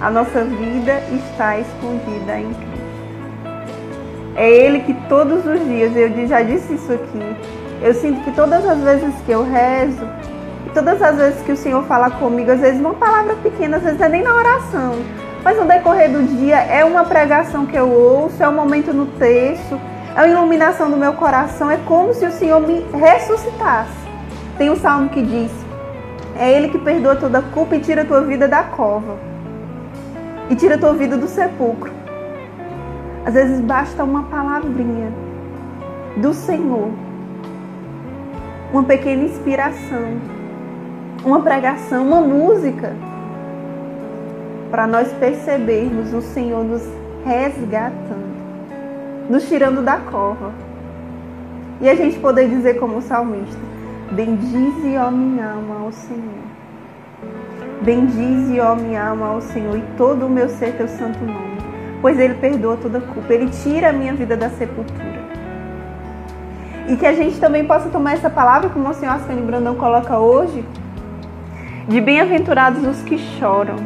A 0.00 0.10
nossa 0.10 0.42
vida 0.42 1.00
está 1.12 1.60
escondida 1.60 2.36
em 2.36 2.52
Cristo. 2.52 2.82
É 4.34 4.50
Ele 4.50 4.80
que 4.80 4.94
todos 5.08 5.46
os 5.46 5.64
dias, 5.68 5.94
eu 5.94 6.26
já 6.26 6.42
disse 6.42 6.74
isso 6.74 6.92
aqui, 6.92 7.36
eu 7.80 7.94
sinto 7.94 8.24
que 8.24 8.32
todas 8.32 8.66
as 8.66 8.80
vezes 8.80 9.14
que 9.24 9.30
eu 9.30 9.48
rezo, 9.48 10.04
todas 10.72 11.00
as 11.02 11.16
vezes 11.16 11.42
que 11.42 11.52
o 11.52 11.56
Senhor 11.56 11.82
fala 11.84 12.10
comigo, 12.10 12.50
às 12.50 12.60
vezes 12.60 12.80
uma 12.80 12.94
palavra 12.94 13.36
pequena, 13.36 13.76
às 13.76 13.82
vezes 13.82 14.00
é 14.00 14.08
nem 14.08 14.22
na 14.22 14.34
oração, 14.34 14.94
mas 15.44 15.56
no 15.56 15.66
decorrer 15.66 16.10
do 16.10 16.22
dia 16.22 16.56
é 16.56 16.84
uma 16.84 17.04
pregação 17.04 17.66
que 17.66 17.76
eu 17.76 17.90
ouço, 17.90 18.42
é 18.42 18.48
um 18.48 18.54
momento 18.54 18.92
no 18.92 19.06
texto, 19.06 19.78
é 20.16 20.20
a 20.20 20.26
iluminação 20.26 20.90
do 20.90 20.96
meu 20.96 21.12
coração, 21.14 21.70
é 21.70 21.78
como 21.78 22.14
se 22.14 22.24
o 22.24 22.32
Senhor 22.32 22.60
me 22.60 22.86
ressuscitasse. 22.92 24.02
Tem 24.56 24.70
um 24.70 24.76
salmo 24.76 25.08
que 25.08 25.22
diz: 25.22 25.50
É 26.38 26.50
Ele 26.52 26.68
que 26.68 26.78
perdoa 26.78 27.16
toda 27.16 27.42
culpa 27.42 27.76
e 27.76 27.80
tira 27.80 28.02
a 28.02 28.04
tua 28.04 28.22
vida 28.22 28.46
da 28.46 28.62
cova, 28.62 29.18
e 30.48 30.54
tira 30.54 30.76
a 30.76 30.78
tua 30.78 30.92
vida 30.92 31.16
do 31.16 31.26
sepulcro. 31.26 31.92
Às 33.24 33.34
vezes 33.34 33.60
basta 33.60 34.02
uma 34.04 34.24
palavrinha 34.24 35.12
do 36.16 36.32
Senhor, 36.34 36.90
uma 38.72 38.84
pequena 38.84 39.24
inspiração, 39.24 40.31
uma 41.24 41.40
pregação, 41.40 42.06
uma 42.06 42.20
música, 42.20 42.94
para 44.70 44.86
nós 44.86 45.12
percebermos 45.12 46.12
o 46.12 46.22
Senhor 46.22 46.64
nos 46.64 46.82
resgatando 47.24 48.32
nos 49.28 49.48
tirando 49.48 49.82
da 49.82 49.96
cova. 49.96 50.52
E 51.80 51.88
a 51.88 51.94
gente 51.94 52.18
poder 52.18 52.48
dizer 52.48 52.74
como 52.78 53.00
salmista: 53.02 53.60
Bendize, 54.12 54.96
ó 54.98 55.10
minha 55.10 55.52
alma, 55.52 55.84
ao 55.84 55.92
Senhor. 55.92 56.42
Bendize, 57.82 58.60
ó 58.60 58.74
minha 58.74 59.08
alma, 59.08 59.28
ao 59.28 59.40
Senhor, 59.40 59.76
e 59.76 59.82
todo 59.96 60.26
o 60.26 60.30
meu 60.30 60.48
ser 60.48 60.76
teu 60.76 60.86
santo 60.86 61.18
nome, 61.24 61.58
pois 62.00 62.18
Ele 62.18 62.34
perdoa 62.34 62.76
toda 62.76 63.00
culpa, 63.00 63.32
Ele 63.32 63.48
tira 63.48 63.88
a 63.88 63.92
minha 63.92 64.14
vida 64.14 64.36
da 64.36 64.50
sepultura. 64.50 65.22
E 66.88 66.96
que 66.96 67.06
a 67.06 67.12
gente 67.12 67.40
também 67.40 67.64
possa 67.64 67.88
tomar 67.88 68.12
essa 68.12 68.30
palavra, 68.30 68.68
como 68.68 68.88
o 68.88 68.94
Senhor 68.94 69.14
Ascani 69.14 69.40
Brandão 69.40 69.74
coloca 69.74 70.18
hoje, 70.18 70.64
de 71.88 72.00
bem-aventurados 72.00 72.86
os 72.86 73.02
que 73.02 73.18
choram. 73.18 73.76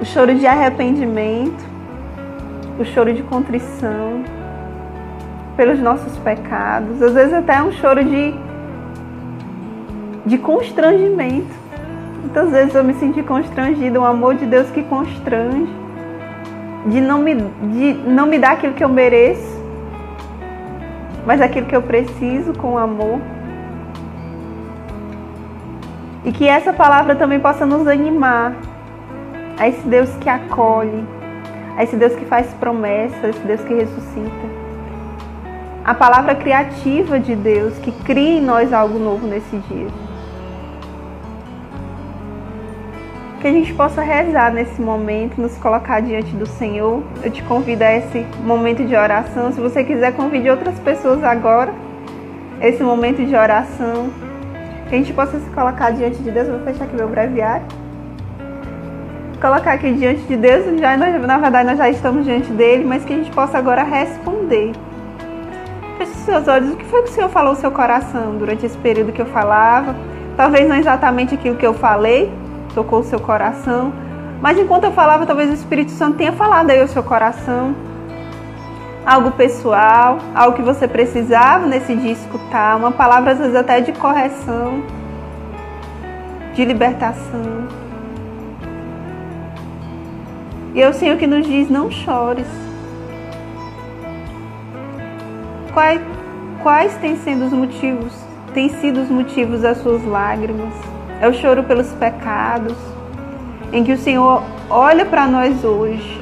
O 0.00 0.04
choro 0.04 0.34
de 0.34 0.46
arrependimento, 0.46 1.64
o 2.78 2.84
choro 2.84 3.12
de 3.12 3.22
contrição 3.22 4.22
pelos 5.56 5.78
nossos 5.78 6.16
pecados, 6.18 7.00
às 7.00 7.12
vezes 7.12 7.32
até 7.32 7.62
um 7.62 7.72
choro 7.72 8.04
de, 8.04 8.34
de 10.26 10.38
constrangimento. 10.38 11.64
Muitas 12.20 12.50
vezes 12.50 12.74
eu 12.74 12.82
me 12.82 12.94
senti 12.94 13.22
constrangida, 13.22 14.00
o 14.00 14.04
amor 14.04 14.34
de 14.34 14.46
Deus 14.46 14.70
que 14.70 14.82
constrange, 14.82 15.72
de 16.86 17.00
não 17.00 17.20
me, 17.20 17.34
de 17.34 17.94
não 18.06 18.26
me 18.26 18.38
dar 18.38 18.52
aquilo 18.52 18.74
que 18.74 18.82
eu 18.82 18.88
mereço, 18.88 19.62
mas 21.26 21.40
aquilo 21.40 21.66
que 21.66 21.76
eu 21.76 21.82
preciso 21.82 22.52
com 22.54 22.76
amor. 22.76 23.20
E 26.24 26.32
que 26.32 26.48
essa 26.48 26.72
palavra 26.72 27.14
também 27.14 27.38
possa 27.38 27.66
nos 27.66 27.86
animar 27.86 28.54
a 29.58 29.68
esse 29.68 29.86
Deus 29.86 30.10
que 30.16 30.28
acolhe, 30.28 31.04
a 31.76 31.84
esse 31.84 31.96
Deus 31.96 32.14
que 32.14 32.24
faz 32.24 32.46
promessas, 32.54 33.36
esse 33.36 33.46
Deus 33.46 33.60
que 33.62 33.74
ressuscita. 33.74 34.64
A 35.84 35.92
palavra 35.92 36.34
criativa 36.34 37.20
de 37.20 37.36
Deus 37.36 37.76
que 37.78 37.92
cria 37.92 38.38
em 38.38 38.40
nós 38.40 38.72
algo 38.72 38.98
novo 38.98 39.26
nesse 39.26 39.58
dia. 39.68 39.88
Que 43.42 43.48
a 43.48 43.52
gente 43.52 43.74
possa 43.74 44.00
rezar 44.00 44.50
nesse 44.50 44.80
momento, 44.80 45.38
nos 45.38 45.58
colocar 45.58 46.00
diante 46.00 46.34
do 46.34 46.46
Senhor. 46.46 47.02
Eu 47.22 47.30
te 47.30 47.42
convido 47.42 47.84
a 47.84 47.92
esse 47.92 48.26
momento 48.42 48.82
de 48.86 48.96
oração. 48.96 49.52
Se 49.52 49.60
você 49.60 49.84
quiser, 49.84 50.14
convide 50.14 50.48
outras 50.48 50.78
pessoas 50.78 51.22
agora. 51.22 51.74
Esse 52.62 52.82
momento 52.82 53.22
de 53.22 53.36
oração. 53.36 54.08
Que 54.88 54.94
a 54.94 54.98
gente 54.98 55.12
possa 55.12 55.38
se 55.38 55.50
colocar 55.50 55.90
diante 55.90 56.22
de 56.22 56.30
Deus. 56.30 56.48
Eu 56.48 56.58
vou 56.58 56.64
fechar 56.64 56.84
aqui 56.84 56.96
meu 56.96 57.08
breviário 57.08 57.66
colocar 59.44 59.74
aqui 59.74 59.92
diante 59.92 60.22
de 60.22 60.36
Deus, 60.36 60.64
já, 60.80 60.96
na 60.96 61.36
verdade 61.36 61.68
nós 61.68 61.76
já 61.76 61.90
estamos 61.90 62.24
diante 62.24 62.50
dele, 62.50 62.82
mas 62.82 63.04
que 63.04 63.12
a 63.12 63.16
gente 63.16 63.30
possa 63.30 63.58
agora 63.58 63.82
responder. 63.82 64.72
Feche 65.98 66.12
os 66.12 66.18
seus 66.20 66.48
olhos, 66.48 66.72
o 66.72 66.76
que 66.76 66.84
foi 66.86 67.02
que 67.02 67.10
o 67.10 67.12
Senhor 67.12 67.28
falou 67.28 67.52
no 67.52 67.60
seu 67.60 67.70
coração 67.70 68.38
durante 68.38 68.64
esse 68.64 68.78
período 68.78 69.12
que 69.12 69.20
eu 69.20 69.26
falava? 69.26 69.94
Talvez 70.34 70.66
não 70.66 70.76
exatamente 70.76 71.34
aquilo 71.34 71.56
que 71.56 71.66
eu 71.66 71.74
falei, 71.74 72.32
tocou 72.74 73.00
o 73.00 73.04
seu 73.04 73.20
coração, 73.20 73.92
mas 74.40 74.58
enquanto 74.58 74.84
eu 74.84 74.92
falava, 74.92 75.26
talvez 75.26 75.50
o 75.50 75.54
Espírito 75.54 75.90
Santo 75.90 76.16
tenha 76.16 76.32
falado 76.32 76.70
aí 76.70 76.80
ao 76.80 76.88
seu 76.88 77.02
coração. 77.02 77.74
Algo 79.06 79.32
pessoal, 79.32 80.18
algo 80.34 80.56
que 80.56 80.62
você 80.62 80.88
precisava 80.88 81.66
nesse 81.66 81.94
dia 81.94 82.12
escutar, 82.12 82.76
uma 82.76 82.90
palavra 82.90 83.32
às 83.32 83.38
vezes 83.38 83.54
até 83.54 83.78
de 83.80 83.92
correção, 83.92 84.82
de 86.54 86.64
libertação. 86.64 87.68
E 90.74 90.80
é 90.80 90.88
o 90.88 90.94
Senhor 90.94 91.18
que 91.18 91.26
nos 91.26 91.46
diz: 91.46 91.68
não 91.68 91.90
chores. 91.90 92.46
Quais, 95.74 96.00
quais 96.62 96.96
têm 96.96 97.16
sido 97.16 97.44
os 97.44 97.52
motivos? 97.52 98.12
Têm 98.54 98.70
sido 98.70 99.02
os 99.02 99.10
motivos 99.10 99.60
das 99.60 99.78
suas 99.78 100.02
lágrimas? 100.04 100.72
É 101.20 101.28
o 101.28 101.34
choro 101.34 101.62
pelos 101.64 101.92
pecados, 101.92 102.76
em 103.70 103.84
que 103.84 103.92
o 103.92 103.98
Senhor 103.98 104.42
olha 104.70 105.04
para 105.04 105.26
nós 105.26 105.62
hoje, 105.62 106.20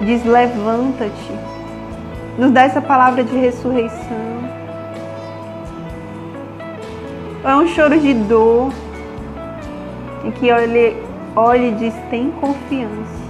diz: 0.00 0.24
levanta-te, 0.24 1.51
nos 2.38 2.50
dá 2.50 2.62
essa 2.62 2.80
palavra 2.80 3.22
de 3.22 3.36
ressurreição. 3.36 4.32
É 7.44 7.56
um 7.56 7.66
choro 7.66 7.98
de 7.98 8.14
dor, 8.14 8.72
em 10.24 10.30
que 10.30 10.48
ele 10.48 10.96
olha 11.34 11.68
e 11.68 11.74
diz: 11.74 11.94
tem 12.08 12.30
confiança. 12.30 13.22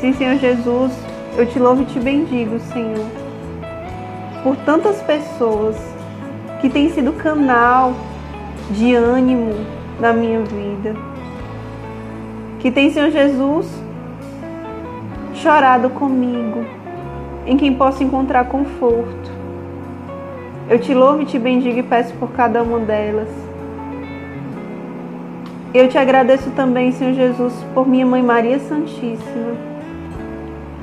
Sim, 0.00 0.12
Senhor 0.14 0.36
Jesus, 0.36 0.92
eu 1.36 1.44
te 1.46 1.58
louvo 1.58 1.82
e 1.82 1.86
te 1.86 1.98
bendigo, 1.98 2.58
Senhor, 2.72 3.06
por 4.42 4.56
tantas 4.56 5.02
pessoas 5.02 5.76
que 6.60 6.70
têm 6.70 6.90
sido 6.90 7.12
canal 7.12 7.92
de 8.70 8.94
ânimo 8.94 9.54
na 9.98 10.12
minha 10.12 10.40
vida. 10.40 10.94
Que 12.60 12.70
tem, 12.70 12.90
Senhor 12.90 13.10
Jesus, 13.10 13.66
chorado 15.34 15.90
comigo, 15.90 16.64
em 17.46 17.56
quem 17.56 17.74
posso 17.74 18.02
encontrar 18.02 18.46
conforto. 18.46 19.30
Eu 20.68 20.78
te 20.78 20.94
louvo 20.94 21.22
e 21.22 21.26
te 21.26 21.38
bendigo 21.38 21.78
e 21.78 21.82
peço 21.82 22.14
por 22.14 22.30
cada 22.32 22.62
uma 22.62 22.78
delas. 22.78 23.28
Eu 25.72 25.88
te 25.88 25.98
agradeço 25.98 26.50
também, 26.50 26.92
Senhor 26.92 27.14
Jesus, 27.14 27.54
por 27.74 27.86
minha 27.86 28.06
mãe 28.06 28.22
Maria 28.22 28.58
Santíssima 28.58 29.70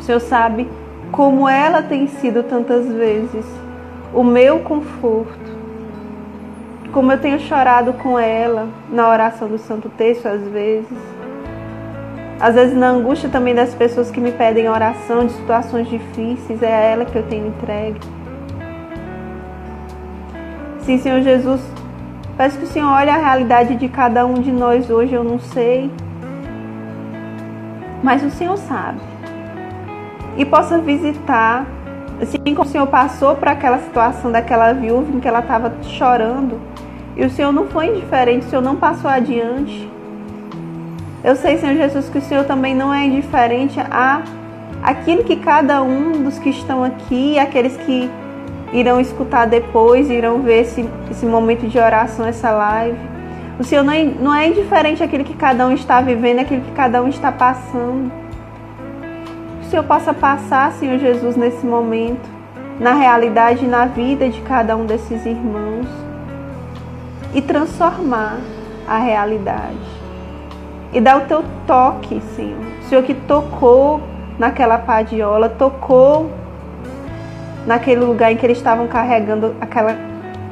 Senhor 0.08 0.22
sabe 0.22 0.70
como 1.12 1.50
ela 1.50 1.82
tem 1.82 2.08
sido 2.08 2.42
tantas 2.42 2.88
vezes 2.88 3.46
o 4.14 4.24
meu 4.24 4.60
conforto, 4.60 5.58
como 6.94 7.12
eu 7.12 7.20
tenho 7.20 7.38
chorado 7.42 7.92
com 7.92 8.18
ela 8.18 8.70
na 8.90 9.10
oração 9.10 9.50
do 9.50 9.58
Santo 9.58 9.90
Texto 9.90 10.26
às 10.26 10.42
vezes, 10.48 10.98
às 12.40 12.56
vezes 12.56 12.76
na 12.76 12.90
angústia 12.90 13.30
também 13.30 13.56
das 13.56 13.74
pessoas 13.74 14.12
que 14.12 14.20
me 14.20 14.32
pedem 14.32 14.70
oração 14.70 15.26
de 15.26 15.34
situações 15.34 15.90
difíceis, 15.90 16.62
é 16.62 16.74
a 16.74 16.80
ela 16.80 17.06
que 17.06 17.16
eu 17.16 17.24
tenho 17.24 17.48
entregue. 17.48 18.00
Sim, 20.82 20.98
Senhor 21.00 21.22
Jesus, 21.22 21.62
peço 22.38 22.58
que 22.58 22.64
o 22.66 22.68
Senhor 22.68 22.90
olhe 22.90 23.10
a 23.10 23.18
realidade 23.18 23.76
de 23.76 23.90
cada 23.90 24.26
um 24.26 24.36
de 24.36 24.52
nós 24.52 24.90
hoje, 24.90 25.14
eu 25.14 25.24
não 25.24 25.40
sei, 25.40 25.92
mas 28.04 28.24
o 28.24 28.30
Senhor 28.30 28.56
sabe 28.58 29.00
e 30.38 30.46
possa 30.46 30.78
visitar, 30.78 31.66
assim 32.22 32.54
como 32.54 32.62
o 32.62 32.72
Senhor 32.72 32.88
passou 32.88 33.36
para 33.36 33.52
aquela 33.52 33.80
situação 33.80 34.32
daquela 34.32 34.72
viúva 34.72 35.12
em 35.12 35.20
que 35.20 35.28
ela 35.28 35.40
estava 35.40 35.74
chorando, 35.82 36.60
e 37.16 37.26
o 37.26 37.30
Senhor 37.30 37.52
não 37.52 37.68
foi 37.68 37.88
indiferente, 37.88 38.46
o 38.46 38.50
Senhor 38.50 38.62
não 38.62 38.76
passou 38.76 39.10
adiante. 39.10 39.97
Eu 41.28 41.36
sei, 41.36 41.58
Senhor 41.58 41.76
Jesus, 41.76 42.10
que 42.10 42.20
o 42.20 42.22
Senhor 42.22 42.46
também 42.46 42.74
não 42.74 42.94
é 42.94 43.06
indiferente 43.06 43.80
a 43.80 44.24
aquilo 44.82 45.24
que 45.24 45.36
cada 45.36 45.84
um 45.84 46.24
dos 46.24 46.40
que 46.40 46.50
estão 46.50 46.84
aqui, 46.84 47.38
aqueles 47.38 47.76
que 47.78 48.10
irão 48.72 49.00
escutar 49.00 49.46
depois, 49.46 50.10
irão 50.10 50.42
ver 50.42 50.62
esse, 50.62 50.88
esse 51.12 51.26
momento 51.26 51.68
de 51.68 51.78
oração, 51.78 52.26
essa 52.26 52.52
live. 52.52 52.98
O 53.60 53.64
Senhor 53.64 53.84
não 53.84 53.94
é, 53.94 54.04
não 54.04 54.34
é 54.34 54.48
indiferente 54.48 55.04
àquilo 55.04 55.24
que 55.24 55.34
cada 55.34 55.68
um 55.68 55.74
está 55.74 56.00
vivendo, 56.00 56.40
àquilo 56.40 56.62
que 56.62 56.72
cada 56.72 57.04
um 57.04 57.10
está 57.10 57.32
passando 57.32 58.12
o 59.68 59.70
Senhor 59.70 59.84
possa 59.84 60.14
passar, 60.14 60.72
Senhor 60.72 60.98
Jesus, 60.98 61.36
nesse 61.36 61.66
momento, 61.66 62.26
na 62.80 62.94
realidade 62.94 63.66
e 63.66 63.68
na 63.68 63.86
vida 63.86 64.30
de 64.30 64.40
cada 64.40 64.78
um 64.78 64.86
desses 64.86 65.26
irmãos 65.26 65.86
e 67.34 67.42
transformar 67.42 68.38
a 68.88 68.98
realidade. 68.98 69.97
E 70.94 71.02
dar 71.02 71.18
o 71.18 71.22
teu 71.22 71.44
toque, 71.66 72.22
Senhor. 72.36 72.60
Senhor 72.84 73.04
que 73.04 73.14
tocou 73.14 74.02
naquela 74.40 74.78
padiola, 74.78 75.50
tocou 75.50 76.32
naquele 77.66 78.02
lugar 78.02 78.32
em 78.32 78.38
que 78.38 78.46
eles 78.46 78.58
estavam 78.58 78.88
carregando 78.88 79.54
aquela, 79.60 79.96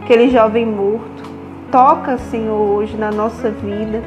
aquele 0.03 0.29
jovem 0.29 0.65
morto. 0.65 1.23
Toca, 1.71 2.17
Senhor, 2.17 2.59
hoje 2.59 2.97
na 2.97 3.11
nossa 3.11 3.49
vida. 3.49 4.01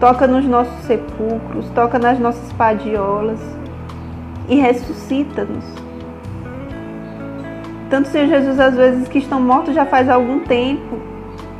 toca 0.00 0.26
nos 0.26 0.46
nossos 0.46 0.82
sepulcros, 0.86 1.68
toca 1.74 1.98
nas 1.98 2.18
nossas 2.18 2.50
padiolas 2.54 3.38
e 4.48 4.56
ressuscita-nos. 4.56 5.64
Tanto, 7.90 8.08
Senhor 8.08 8.28
Jesus, 8.28 8.58
às 8.58 8.74
vezes 8.74 9.08
que 9.08 9.18
estão 9.18 9.40
mortos 9.40 9.74
já 9.74 9.84
faz 9.84 10.08
algum 10.08 10.40
tempo, 10.40 10.96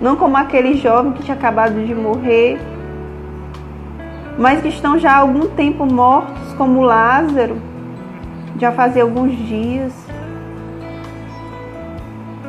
não 0.01 0.17
como 0.17 0.37
aquele 0.37 0.75
jovem 0.75 1.13
que 1.13 1.23
tinha 1.23 1.37
acabado 1.37 1.85
de 1.85 1.95
morrer, 1.95 2.59
mas 4.41 4.63
que 4.63 4.69
estão 4.69 4.99
já 4.99 5.13
há 5.13 5.19
algum 5.19 5.49
tempo 5.49 5.85
mortos, 5.85 6.55
como 6.55 6.81
Lázaro, 6.81 7.61
já 8.59 8.73
fazia 8.73 9.03
alguns 9.03 9.37
dias. 9.37 9.93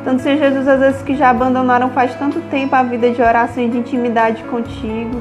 Tanto, 0.02 0.22
Senhor 0.22 0.38
Jesus, 0.38 0.66
às 0.66 0.80
vezes 0.80 1.02
que 1.02 1.14
já 1.14 1.28
abandonaram 1.28 1.90
faz 1.90 2.14
tanto 2.14 2.40
tempo 2.48 2.74
a 2.74 2.82
vida 2.82 3.10
de 3.10 3.20
oração 3.20 3.62
e 3.62 3.68
de 3.68 3.76
intimidade 3.76 4.42
contigo. 4.44 5.20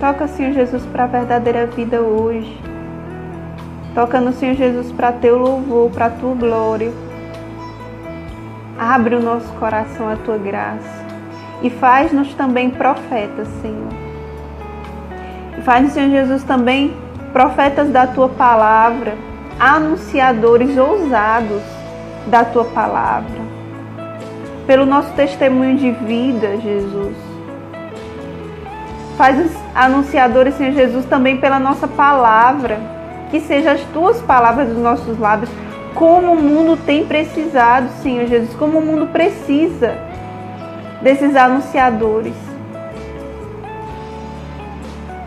Toca, 0.00 0.26
Senhor 0.26 0.52
Jesus, 0.52 0.84
para 0.86 1.04
a 1.04 1.06
verdadeira 1.06 1.66
vida 1.66 2.00
hoje. 2.00 2.60
Toca 3.94 4.20
no 4.20 4.32
Senhor 4.32 4.56
Jesus 4.56 4.90
para 4.90 5.12
teu 5.12 5.38
louvor, 5.38 5.88
para 5.92 6.10
tua 6.10 6.34
glória. 6.34 6.90
Abre 8.76 9.14
o 9.14 9.22
nosso 9.22 9.52
coração 9.52 10.08
à 10.08 10.16
tua 10.16 10.36
graça. 10.36 11.06
E 11.62 11.70
faz-nos 11.70 12.34
também 12.34 12.70
profetas, 12.70 13.46
Senhor. 13.62 13.99
Faz-nos, 15.64 15.92
Senhor 15.92 16.10
Jesus, 16.10 16.42
também 16.44 16.94
profetas 17.32 17.90
da 17.90 18.06
tua 18.06 18.28
palavra, 18.28 19.16
anunciadores 19.58 20.76
ousados 20.76 21.62
da 22.26 22.44
tua 22.44 22.64
palavra. 22.64 23.40
Pelo 24.66 24.86
nosso 24.86 25.12
testemunho 25.12 25.76
de 25.76 25.90
vida, 25.90 26.56
Jesus 26.62 27.30
Faz 29.20 29.38
os 29.38 29.52
anunciadores, 29.74 30.54
Senhor 30.54 30.72
Jesus, 30.72 31.04
também 31.04 31.36
pela 31.36 31.58
nossa 31.58 31.86
palavra. 31.86 32.80
Que 33.30 33.38
sejam 33.38 33.74
as 33.74 33.82
tuas 33.92 34.18
palavras 34.22 34.68
dos 34.68 34.78
nossos 34.78 35.18
lábios. 35.18 35.50
Como 35.94 36.32
o 36.32 36.42
mundo 36.42 36.74
tem 36.86 37.04
precisado, 37.04 37.90
Senhor 38.02 38.26
Jesus. 38.26 38.54
Como 38.54 38.78
o 38.78 38.82
mundo 38.82 39.08
precisa 39.08 39.94
desses 41.02 41.36
anunciadores. 41.36 42.32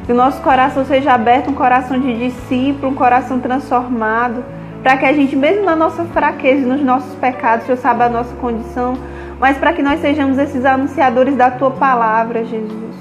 Que 0.06 0.12
o 0.12 0.16
nosso 0.16 0.42
coração 0.42 0.86
seja 0.86 1.14
aberto, 1.14 1.50
um 1.50 1.54
coração 1.54 2.00
de 2.00 2.30
discípulo, 2.30 2.92
um 2.92 2.96
coração 2.96 3.40
transformado, 3.40 4.44
para 4.82 4.98
que 4.98 5.06
a 5.06 5.14
gente, 5.14 5.36
mesmo 5.36 5.64
na 5.64 5.76
nossa 5.76 6.04
fraqueza, 6.06 6.68
nos 6.68 6.82
nossos 6.82 7.16
pecados, 7.16 7.64
o 7.64 7.66
Senhor 7.68 7.78
sabe 7.78 8.04
a 8.04 8.10
nossa 8.10 8.36
condição, 8.36 8.96
mas 9.40 9.58
para 9.58 9.72
que 9.72 9.82
nós 9.82 10.02
sejamos 10.02 10.38
esses 10.38 10.66
anunciadores 10.66 11.36
da 11.36 11.50
tua 11.52 11.72
palavra, 11.72 12.44
Jesus. 12.44 12.96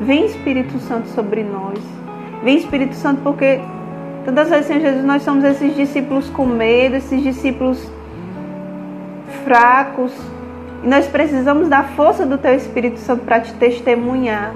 Vem 0.00 0.26
Espírito 0.26 0.78
Santo 0.78 1.08
sobre 1.08 1.42
nós. 1.42 1.78
Vem 2.42 2.58
Espírito 2.58 2.94
Santo 2.94 3.22
porque 3.22 3.60
tantas 4.24 4.50
vezes, 4.50 4.66
Senhor 4.66 4.80
Jesus, 4.80 5.04
nós 5.04 5.22
somos 5.22 5.44
esses 5.44 5.74
discípulos 5.74 6.28
com 6.30 6.46
medo, 6.46 6.96
esses 6.96 7.22
discípulos 7.22 7.90
fracos. 9.44 10.12
E 10.82 10.86
nós 10.86 11.06
precisamos 11.06 11.68
da 11.68 11.82
força 11.82 12.24
do 12.24 12.38
Teu 12.38 12.54
Espírito 12.54 12.98
Santo 12.98 13.24
para 13.24 13.40
te 13.40 13.52
testemunhar. 13.54 14.52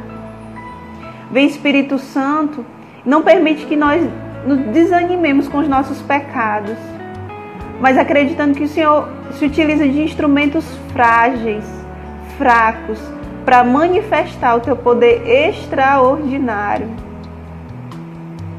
Vem 1.31 1.47
Espírito 1.47 1.99
Santo, 1.99 2.65
não 3.05 3.23
permite 3.23 3.67
que 3.67 3.77
nós 3.77 4.03
nos 4.47 4.59
desanimemos 4.73 5.47
com 5.49 5.59
os 5.59 5.69
nossos 5.69 6.01
pecados, 6.01 6.77
mas 7.81 7.99
acreditando 7.99 8.55
que 8.55 8.65
o 8.65 8.69
Senhor 8.69 9.09
se 9.33 9.45
utiliza 9.45 9.87
de 9.87 10.03
instrumentos 10.03 10.65
frágeis, 10.93 11.65
fracos, 12.39 12.99
para 13.45 13.63
manifestar 13.63 14.57
o 14.57 14.61
teu 14.61 14.77
poder 14.77 15.23
extraordinário, 15.27 16.89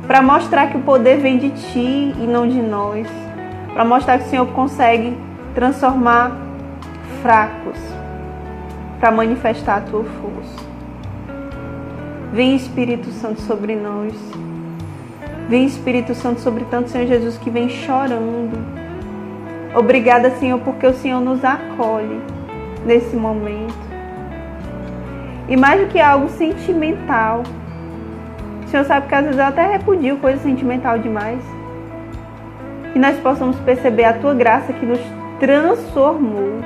para 0.06 0.22
mostrar 0.22 0.68
que 0.68 0.78
o 0.78 0.82
poder 0.82 1.18
vem 1.18 1.38
de 1.38 1.50
ti 1.50 2.14
e 2.18 2.28
não 2.28 2.48
de 2.48 2.62
nós, 2.62 3.08
para 3.74 3.86
mostrar 3.86 4.20
que 4.20 4.26
o 4.26 4.30
Senhor 4.30 4.48
consegue 4.48 5.18
transformar 5.54 6.32
fracos, 7.22 7.80
para 9.00 9.12
manifestar 9.12 9.78
a 9.78 9.82
tua 9.82 10.04
força. 10.04 10.69
Vem 12.32 12.56
Espírito 12.56 13.10
Santo 13.10 13.42
sobre 13.42 13.76
nós. 13.76 14.14
Vem 15.50 15.66
Espírito 15.66 16.14
Santo 16.14 16.40
sobre 16.42 16.64
tanto 16.66 16.90
Senhor 16.90 17.08
Jesus 17.08 17.40
que 17.40 17.50
vem 17.50 17.68
chorando. 17.70 18.56
Obrigada, 19.76 20.30
Senhor, 20.32 20.60
porque 20.60 20.86
o 20.86 20.94
Senhor 20.94 21.20
nos 21.22 21.44
acolhe 21.44 22.22
nesse 22.86 23.16
momento. 23.16 23.74
E 25.48 25.58
mais 25.58 25.82
do 25.82 25.88
que 25.88 26.00
algo 26.00 26.30
sentimental. 26.30 27.42
O 28.64 28.68
Senhor 28.68 28.86
sabe 28.86 29.08
que 29.08 29.16
às 29.16 29.26
vezes 29.26 29.40
eu 29.40 29.46
até 29.46 29.66
repudio 29.66 30.18
coisa 30.18 30.40
sentimental 30.40 31.00
demais. 31.00 31.42
Que 32.94 33.00
nós 33.00 33.18
possamos 33.18 33.58
perceber 33.62 34.04
a 34.04 34.14
tua 34.14 34.36
graça 34.36 34.72
que 34.72 34.86
nos 34.86 35.00
transformou. 35.40 36.60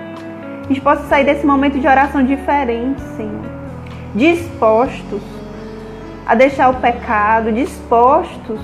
A 0.66 0.68
gente 0.68 0.82
possa 0.82 1.08
sair 1.08 1.24
desse 1.24 1.46
momento 1.46 1.80
de 1.80 1.88
oração 1.88 2.26
diferente, 2.26 3.02
Senhor. 3.16 3.46
Dispostos 4.14 5.43
a 6.26 6.36
deixar 6.36 6.70
o 6.70 6.76
pecado, 6.76 7.52
dispostos 7.52 8.60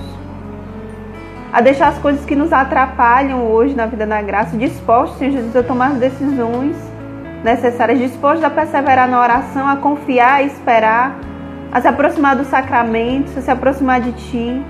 a 1.52 1.60
deixar 1.60 1.88
as 1.88 1.98
coisas 1.98 2.24
que 2.24 2.36
nos 2.36 2.52
atrapalham 2.52 3.50
hoje 3.50 3.74
na 3.74 3.86
vida 3.86 4.06
da 4.06 4.22
graça, 4.22 4.56
dispostos, 4.56 5.18
Senhor 5.18 5.32
Jesus, 5.32 5.56
a 5.56 5.62
tomar 5.62 5.94
decisões 5.94 6.76
necessárias, 7.42 7.98
dispostos 7.98 8.44
a 8.44 8.50
perseverar 8.50 9.08
na 9.08 9.20
oração, 9.20 9.66
a 9.66 9.76
confiar, 9.76 10.34
a 10.34 10.42
esperar, 10.42 11.18
a 11.72 11.80
se 11.80 11.88
aproximar 11.88 12.36
dos 12.36 12.46
sacramentos, 12.46 13.36
a 13.36 13.40
se 13.40 13.50
aproximar 13.50 14.00
de 14.00 14.12
Ti, 14.12 14.62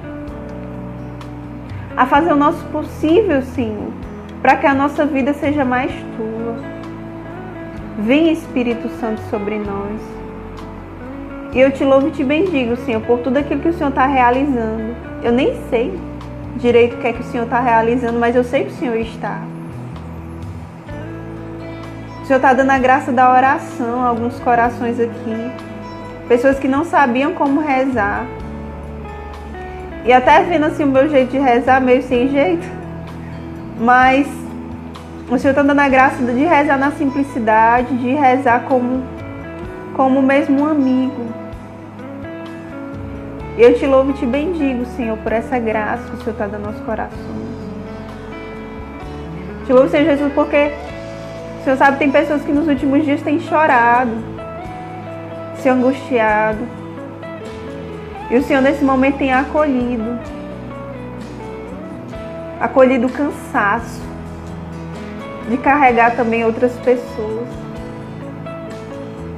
a 1.96 2.06
fazer 2.06 2.32
o 2.32 2.36
nosso 2.36 2.64
possível, 2.66 3.42
Senhor, 3.42 3.92
para 4.40 4.56
que 4.56 4.66
a 4.66 4.72
nossa 4.72 5.04
vida 5.04 5.34
seja 5.34 5.64
mais 5.64 5.92
Tua. 6.16 6.56
Vem 7.98 8.32
Espírito 8.32 8.88
Santo 9.00 9.20
sobre 9.28 9.58
nós. 9.58 10.19
E 11.52 11.60
eu 11.60 11.70
te 11.70 11.84
louvo 11.84 12.08
e 12.08 12.10
te 12.10 12.22
bendigo, 12.22 12.76
Senhor, 12.76 13.00
por 13.02 13.18
tudo 13.20 13.38
aquilo 13.38 13.60
que 13.60 13.68
o 13.68 13.72
Senhor 13.72 13.90
está 13.90 14.06
realizando. 14.06 14.94
Eu 15.22 15.32
nem 15.32 15.54
sei 15.68 15.98
direito 16.56 16.96
o 16.96 16.98
que 16.98 17.08
é 17.08 17.12
que 17.12 17.20
o 17.20 17.24
Senhor 17.24 17.44
está 17.44 17.60
realizando, 17.60 18.18
mas 18.18 18.36
eu 18.36 18.44
sei 18.44 18.64
que 18.64 18.70
o 18.70 18.76
Senhor 18.76 18.96
está. 18.96 19.40
Senhor 22.30 22.38
está 22.38 22.52
dando 22.52 22.70
a 22.70 22.78
graça 22.78 23.10
da 23.10 23.28
oração 23.28 24.04
a 24.04 24.06
alguns 24.06 24.38
corações 24.38 25.00
aqui. 25.00 25.50
Pessoas 26.28 26.60
que 26.60 26.68
não 26.68 26.84
sabiam 26.84 27.34
como 27.34 27.60
rezar. 27.60 28.24
E 30.04 30.12
até 30.12 30.40
vendo 30.44 30.66
assim 30.66 30.84
o 30.84 30.86
meu 30.86 31.08
jeito 31.08 31.32
de 31.32 31.38
rezar, 31.40 31.80
meio 31.80 32.04
sem 32.04 32.28
jeito. 32.28 32.64
Mas 33.80 34.28
o 35.28 35.36
Senhor 35.36 35.50
está 35.50 35.64
dando 35.64 35.80
a 35.80 35.88
graça 35.88 36.22
de 36.22 36.44
rezar 36.44 36.78
na 36.78 36.92
simplicidade, 36.92 37.96
de 37.96 38.10
rezar 38.10 38.62
como, 38.68 39.02
como 39.96 40.22
mesmo 40.22 40.62
um 40.62 40.66
amigo. 40.66 41.39
Eu 43.60 43.74
te 43.74 43.86
louvo 43.86 44.12
e 44.12 44.14
te 44.14 44.24
bendigo, 44.24 44.86
Senhor, 44.96 45.18
por 45.18 45.32
essa 45.32 45.58
graça 45.58 46.02
que 46.04 46.14
o 46.14 46.18
Senhor 46.20 46.32
está 46.32 46.46
dando 46.46 46.68
aos 46.68 46.80
corações. 46.80 47.20
Te 49.66 49.72
louvo, 49.74 49.90
Senhor 49.90 50.06
Jesus, 50.06 50.32
porque 50.32 50.72
o 51.60 51.64
Senhor 51.64 51.76
sabe, 51.76 51.98
tem 51.98 52.10
pessoas 52.10 52.40
que 52.40 52.52
nos 52.52 52.66
últimos 52.66 53.04
dias 53.04 53.20
têm 53.20 53.38
chorado, 53.38 54.12
se 55.58 55.68
angustiado. 55.68 56.66
E 58.30 58.38
o 58.38 58.42
Senhor 58.42 58.62
nesse 58.62 58.82
momento 58.82 59.18
tem 59.18 59.30
acolhido. 59.30 60.18
Acolhido 62.58 63.08
o 63.08 63.12
cansaço 63.12 64.00
de 65.50 65.58
carregar 65.58 66.16
também 66.16 66.46
outras 66.46 66.72
pessoas. 66.78 67.46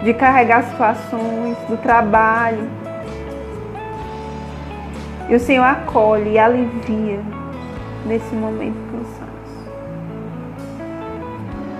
De 0.05 0.15
carregar 0.15 0.63
situações 0.63 1.59
do 1.69 1.77
trabalho. 1.77 2.82
E 5.29 5.35
o 5.35 5.41
Senhor 5.41 5.65
acolhe 5.65 6.33
e 6.33 6.39
alivia 6.39 7.21
nesse 8.07 8.35
momento 8.35 8.77
cansado 8.91 9.33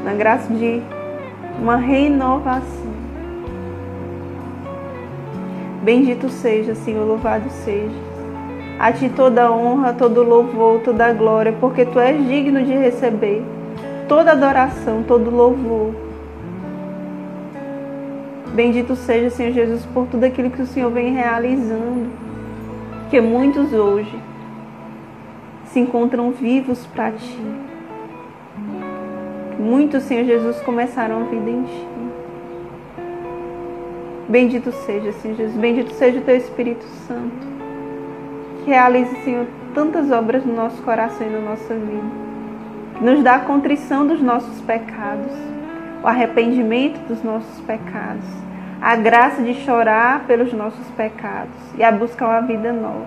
na 0.05 0.15
graça 0.15 0.53
de 0.53 0.83
uma 1.61 1.77
renovação. 1.77 2.93
Bendito 5.83 6.29
seja, 6.29 6.75
Senhor, 6.75 7.07
louvado 7.07 7.49
seja. 7.51 8.13
A 8.79 8.93
ti 8.93 9.09
toda 9.09 9.51
honra, 9.51 9.93
todo 9.93 10.23
louvor, 10.23 10.81
toda 10.81 11.13
glória, 11.13 11.55
porque 11.61 11.85
tu 11.85 11.99
és 11.99 12.27
digno 12.27 12.63
de 12.65 12.73
receber 12.73 13.43
toda 14.09 14.33
adoração, 14.33 15.03
todo 15.03 15.31
louvor. 15.31 15.95
Bendito 18.55 18.95
seja, 18.95 19.31
Senhor 19.31 19.53
Jesus, 19.53 19.87
por 19.87 20.07
tudo 20.07 20.25
aquilo 20.25 20.51
que 20.51 20.63
o 20.63 20.67
Senhor 20.67 20.91
vem 20.91 21.15
realizando, 21.15 22.11
que 23.13 23.21
muitos 23.21 23.75
hoje 23.75 24.19
se 25.67 25.79
encontram 25.79 26.31
vivos 26.33 26.87
para 26.87 27.13
ti 27.13 27.41
Muitos, 29.59 30.05
Senhor 30.05 30.25
Jesus, 30.25 30.59
começaram 30.63 31.21
a 31.21 31.25
vida 31.25 31.49
em 31.49 31.63
Ti. 31.63 31.87
Bendito 34.29 34.73
seja, 34.73 35.13
Senhor 35.13 35.37
Jesus. 35.37 35.57
Bendito 35.57 35.93
seja 35.93 36.19
o 36.19 36.23
Teu 36.23 36.37
Espírito 36.37 36.85
Santo. 37.07 37.47
Que 38.65 38.71
realize, 38.71 39.15
Senhor, 39.23 39.47
tantas 39.73 40.11
obras 40.11 40.45
no 40.45 40.57
nosso 40.57 40.83
coração 40.83 41.27
e 41.27 41.31
na 41.31 41.39
nossa 41.39 41.75
vida. 41.75 42.03
Que 42.97 43.05
nos 43.05 43.23
dá 43.23 43.37
a 43.37 43.41
contrição 43.41 44.05
dos 44.05 44.21
nossos 44.21 44.61
pecados, 44.63 45.33
o 46.03 46.09
arrependimento 46.09 46.99
dos 47.07 47.23
nossos 47.23 47.61
pecados, 47.61 48.27
a 48.83 48.97
graça 48.97 49.41
de 49.41 49.55
chorar 49.55 50.25
pelos 50.27 50.53
nossos 50.53 50.85
pecados 50.97 51.55
e 51.79 51.85
a 51.85 51.93
buscar 51.93 52.27
uma 52.27 52.43
vida 52.43 52.73
nova. 52.73 53.07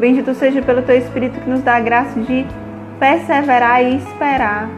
Bendito 0.00 0.34
seja 0.34 0.60
pelo 0.60 0.82
Teu 0.82 0.98
Espírito 0.98 1.38
que 1.40 1.48
nos 1.48 1.62
dá 1.62 1.76
a 1.76 1.80
graça 1.80 2.18
de 2.18 2.44
perseverar 2.98 3.80
e 3.84 3.96
esperar. 3.98 4.68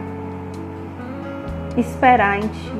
Esperar 1.75 2.37
em 2.37 2.47
Ti. 2.47 2.73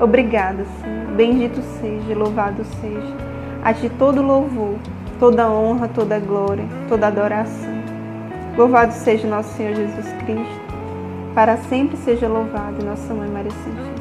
Obrigada, 0.00 0.64
Senhor. 0.80 1.06
Bendito 1.16 1.60
seja, 1.80 2.14
louvado 2.14 2.64
seja. 2.80 3.16
A 3.64 3.74
Ti 3.74 3.90
todo 3.98 4.22
louvor, 4.22 4.76
toda 5.18 5.50
honra, 5.50 5.88
toda 5.88 6.20
glória, 6.20 6.64
toda 6.88 7.08
adoração. 7.08 7.72
Louvado 8.56 8.92
seja 8.92 9.26
nosso 9.26 9.52
Senhor 9.56 9.74
Jesus 9.74 10.12
Cristo. 10.24 10.62
Para 11.34 11.56
sempre 11.56 11.96
seja 11.96 12.28
louvado, 12.28 12.84
nossa 12.84 13.12
Mãe 13.12 13.28
Maria 13.28 13.50
Santíssima. 13.50 13.91